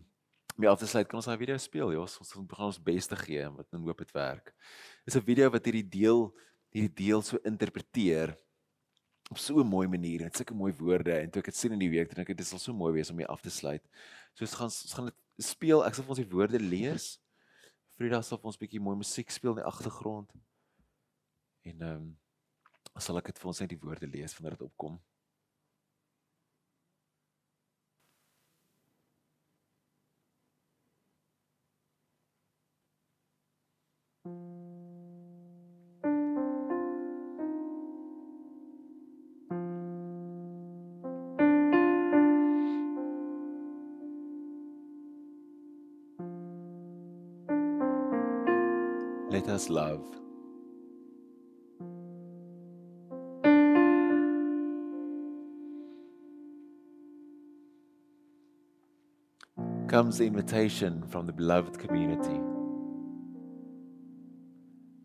mee 0.58 0.68
af 0.68 0.80
te 0.80 0.86
sluit, 0.90 1.06
kan 1.08 1.20
ons 1.20 1.28
daai 1.30 1.38
video 1.40 1.56
speel, 1.62 1.92
ja, 1.94 2.00
ons 2.02 2.18
ons 2.20 2.46
begin 2.48 2.68
ons 2.68 2.80
bes 2.90 3.08
te 3.08 3.16
gee 3.16 3.44
en 3.46 3.54
wat 3.56 3.68
en 3.72 3.84
hoop 3.86 4.02
dit 4.02 4.14
werk. 4.16 4.52
Dis 5.06 5.16
'n 5.16 5.24
video 5.24 5.50
wat 5.50 5.64
hierdie 5.64 5.88
deel 5.88 6.32
hierdie 6.72 6.94
deel 7.06 7.22
so 7.22 7.38
interpreteer 7.44 8.36
op 9.30 9.38
so 9.38 9.60
'n 9.60 9.66
mooi 9.66 9.86
manier. 9.86 10.24
Dit 10.28 10.36
sulke 10.36 10.54
mooi 10.54 10.72
woorde 10.72 11.14
en 11.20 11.30
toe 11.30 11.40
ek 11.40 11.46
dit 11.46 11.56
sien 11.56 11.72
in 11.72 11.78
die 11.78 11.88
week, 11.88 12.14
dink 12.14 12.28
ek 12.28 12.36
dit 12.36 12.46
sal 12.46 12.58
so 12.58 12.72
mooi 12.72 12.92
wees 12.92 13.10
om 13.10 13.16
mee 13.16 13.26
af 13.26 13.40
te 13.40 13.50
sluit. 13.50 13.82
So 14.34 14.44
ons 14.44 14.54
gaan 14.54 14.66
ons 14.66 14.94
gaan 14.94 15.06
dit 15.06 15.46
speel. 15.46 15.84
Ek 15.84 15.94
sal 15.94 16.04
vir 16.04 16.10
ons 16.10 16.18
die 16.18 16.34
woorde 16.36 16.58
lees. 16.58 17.18
Frida 17.96 18.22
sal 18.22 18.38
vir 18.38 18.46
ons 18.46 18.56
'n 18.56 18.64
bietjie 18.64 18.80
mooi 18.80 18.96
musiek 18.96 19.30
speel 19.30 19.52
in 19.52 19.62
die 19.62 19.70
agtergrond. 19.72 20.32
En 21.64 21.82
ehm 21.82 21.96
um, 21.96 22.18
sal 22.98 23.16
ek 23.18 23.26
dit 23.26 23.38
vir 23.38 23.48
ons 23.48 23.60
net 23.60 23.70
die 23.70 23.80
woorde 23.80 24.06
lees 24.06 24.34
wanneer 24.34 24.58
dit 24.58 24.66
opkom. 24.66 25.00
Let 49.44 49.54
us 49.54 49.68
love. 49.70 50.04
Comes 59.88 60.18
the 60.18 60.26
invitation 60.26 61.02
from 61.08 61.26
the 61.26 61.32
beloved 61.32 61.76
community. 61.80 62.40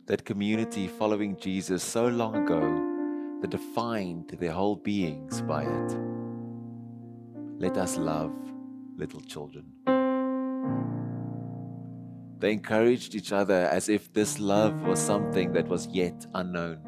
That 0.06 0.23
community 0.23 0.88
following 0.88 1.36
Jesus 1.38 1.82
so 1.82 2.08
long 2.08 2.36
ago 2.36 3.39
that 3.41 3.50
defined 3.50 4.38
their 4.39 4.52
whole 4.52 4.76
beings 4.76 5.41
by 5.41 5.63
it. 5.63 5.97
Let 7.58 7.76
us 7.78 7.97
love 7.97 8.36
little 8.97 9.21
children. 9.21 9.78
They 12.39 12.54
encouraged 12.54 13.15
each 13.15 13.32
other 13.32 13.67
as 13.71 13.89
if 13.89 14.13
this 14.13 14.39
love 14.39 14.84
was 14.84 15.00
something 15.00 15.54
that 15.54 15.67
was 15.67 15.88
yet 15.88 16.26
unknown 16.34 16.80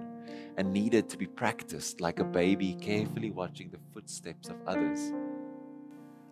and 0.58 0.72
needed 0.72 1.10
to 1.10 1.18
be 1.18 1.26
practiced 1.26 2.02
like 2.02 2.20
a 2.20 2.24
baby 2.24 2.76
carefully 2.80 3.32
watching 3.32 3.70
the 3.70 3.80
footsteps 3.94 4.50
of 4.50 4.58
others. 4.68 5.12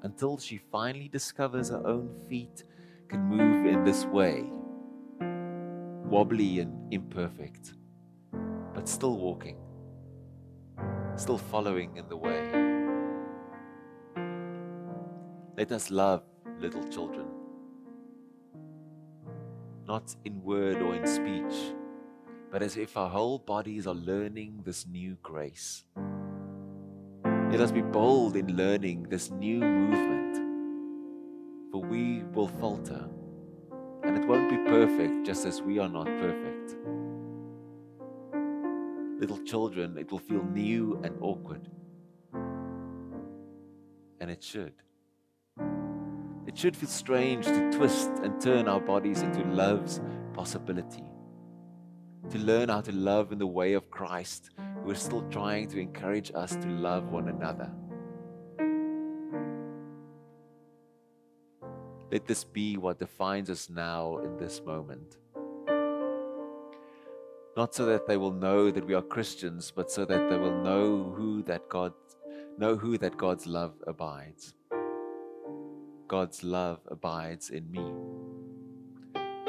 Until 0.04 0.38
she 0.38 0.58
finally 0.58 1.08
discovers 1.08 1.70
her 1.70 1.86
own 1.88 2.14
feet 2.30 2.64
can 3.08 3.22
move 3.24 3.66
in 3.66 3.84
this 3.84 4.06
way 4.06 4.44
wobbly 6.06 6.60
and 6.60 6.94
imperfect 6.94 7.74
but 8.74 8.88
still 8.88 9.18
walking 9.18 9.58
still 11.18 11.38
following 11.38 11.98
in 11.98 12.08
the 12.08 12.16
way. 12.16 12.44
Let 15.58 15.72
us 15.72 15.90
love 15.90 16.24
little 16.60 16.84
children 16.90 17.37
not 19.88 20.16
in 20.26 20.44
word 20.44 20.82
or 20.82 20.96
in 20.96 21.08
speech 21.08 21.74
but 22.52 22.62
as 22.62 22.78
if 22.78 22.96
our 22.96 23.10
whole 23.10 23.40
bodies 23.40 23.88
are 23.88 23.94
learning 23.94 24.62
this 24.64 24.88
new 24.88 25.18
grace. 25.22 25.84
Let 27.26 27.60
us 27.62 27.72
be 27.72 27.82
bold 27.82 28.36
in 28.36 28.56
learning 28.56 29.08
this 29.10 29.32
new 29.32 29.60
movement, 29.60 30.38
for 31.72 31.82
we 31.82 32.24
will 32.34 32.48
falter, 32.48 33.08
and 34.04 34.18
it 34.18 34.28
won't 34.28 34.50
be 34.50 34.58
perfect 34.70 35.26
just 35.26 35.46
as 35.46 35.62
we 35.62 35.80
are 35.80 35.90
not 35.90 36.06
perfect. 36.06 36.78
Little 39.20 39.40
children, 39.44 39.98
it 39.98 40.12
will 40.12 40.20
feel 40.20 40.44
new 40.44 41.00
and 41.04 41.18
awkward, 41.22 41.70
and 44.20 44.32
it 44.32 44.44
should. 44.44 44.74
It 46.48 46.58
should 46.58 46.76
feel 46.76 46.90
strange 46.90 47.46
to 47.46 47.72
twist 47.72 48.10
and 48.24 48.40
turn 48.42 48.68
our 48.68 48.80
bodies 48.80 49.22
into 49.22 49.44
love's 49.44 50.02
possibility 50.34 51.04
to 52.30 52.38
learn 52.40 52.70
how 52.70 52.82
to 52.82 52.92
love 52.92 53.32
in 53.32 53.40
the 53.40 53.48
way 53.48 53.74
of 53.74 53.90
Christ, 53.90 54.50
who 54.84 54.92
is 54.92 55.00
still 55.00 55.24
trying 55.30 55.68
to 55.70 55.80
encourage 55.80 56.32
us 56.36 56.56
to 56.56 56.68
love 56.68 57.12
one 57.12 57.30
another. 57.30 57.72
Let 62.12 62.26
this 62.26 62.44
be 62.44 62.78
what 62.78 63.00
defines 63.00 63.50
us 63.50 63.70
now 63.70 64.18
in 64.20 64.38
this 64.38 64.62
moment. 64.66 65.18
Not 67.56 67.74
so 67.74 67.86
that 67.86 68.08
they 68.08 68.18
will 68.18 68.32
know 68.32 68.72
that 68.72 68.86
we 68.86 68.94
are 68.94 69.02
Christians, 69.02 69.72
but 69.76 69.90
so 69.90 70.06
that 70.06 70.30
they 70.30 70.38
will 70.38 70.64
know 70.64 71.14
who 71.16 71.44
that 71.44 71.68
God 71.70 71.94
know 72.58 72.76
who 72.76 72.98
that 72.98 73.18
God's 73.18 73.46
love 73.46 73.74
abides. 73.86 74.54
God's 76.08 76.42
love 76.42 76.80
abides 76.88 77.50
in 77.50 77.70
me. 77.70 77.86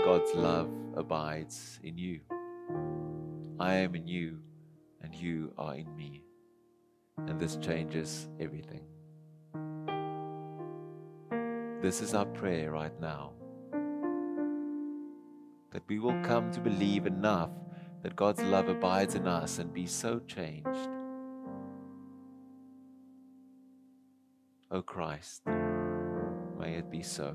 God's 0.05 0.35
love 0.35 0.69
abides 0.97 1.79
in 1.85 1.97
you. 1.97 2.21
I 3.61 3.75
am 3.75 3.95
in 3.95 4.09
you, 4.09 4.41
and 5.01 5.15
you 5.15 5.53
are 5.57 5.77
in 5.77 5.95
me. 5.95 6.25
And 7.17 7.39
this 7.39 7.57
changes 7.59 8.29
everything. 8.41 8.83
This 11.81 12.01
is 12.01 12.13
our 12.13 12.27
prayer 12.27 12.73
right 12.73 13.01
now. 13.01 13.35
That 15.71 15.83
we 15.87 16.01
will 16.01 16.21
come 16.23 16.51
to 16.51 16.61
believe 16.61 17.07
enough 17.07 17.51
that 18.03 18.17
God's 18.17 18.43
love 18.43 18.69
abides 18.69 19.15
in 19.15 19.29
us 19.29 19.61
and 19.61 19.73
be 19.73 19.87
so 19.87 20.19
changed. 20.27 20.89
O 24.71 24.79
oh 24.79 24.83
Christ, 24.83 25.43
may 26.59 26.75
it 26.75 26.91
be 26.91 27.03
so. 27.03 27.33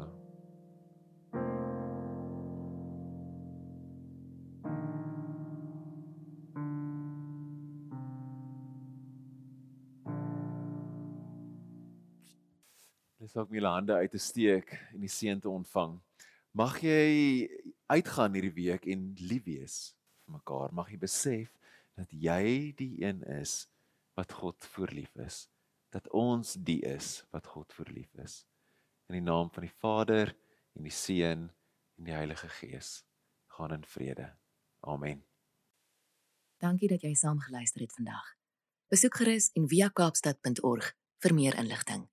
Dis 13.23 13.35
ook 13.39 13.49
my 13.49 13.59
hande 13.63 13.93
uit 13.93 14.11
te 14.11 14.19
steek 14.19 14.73
en 14.91 14.99
die 14.99 15.09
seën 15.09 15.39
te 15.39 15.49
ontvang. 15.49 15.95
Mag 16.51 16.81
jy 16.83 17.47
uitgaan 17.87 18.35
hierdie 18.35 18.53
week 18.53 18.83
en 18.91 19.13
lief 19.23 19.47
wees 19.47 19.77
vir 20.25 20.35
mekaar. 20.35 20.75
Mag 20.75 20.91
jy 20.91 20.99
besef 20.99 21.53
dat 21.95 22.11
jy 22.11 22.73
die 22.75 23.05
een 23.05 23.23
is 23.39 23.63
wat 24.19 24.35
God 24.35 24.67
voorlief 24.75 25.15
is. 25.23 25.45
Dat 25.95 26.11
ons 26.11 26.57
die 26.59 26.81
is 26.83 27.21
wat 27.31 27.47
God 27.47 27.71
voorlief 27.73 28.11
is. 28.19 28.43
In 29.07 29.19
die 29.19 29.25
naam 29.25 29.51
van 29.51 29.63
die 29.63 29.73
Vader 29.81 30.35
en 30.73 30.83
die 30.83 30.91
Seun 30.93 31.51
en 31.97 32.03
die 32.09 32.13
Heilige 32.13 32.49
Gees. 32.49 33.03
Gaan 33.47 33.73
in 33.73 33.85
vrede. 33.85 34.33
Amen. 34.79 35.25
Dankie 36.57 36.87
dat 36.87 37.03
jy 37.03 37.13
saam 37.13 37.39
geluister 37.39 37.81
het 37.81 37.93
vandag. 37.93 38.23
Besoek 38.87 39.15
gerus 39.19 39.49
en 39.57 39.67
via 39.67 39.89
kaapstad.org 39.89 40.93
vir 41.19 41.33
meer 41.33 41.57
inligting. 41.59 42.07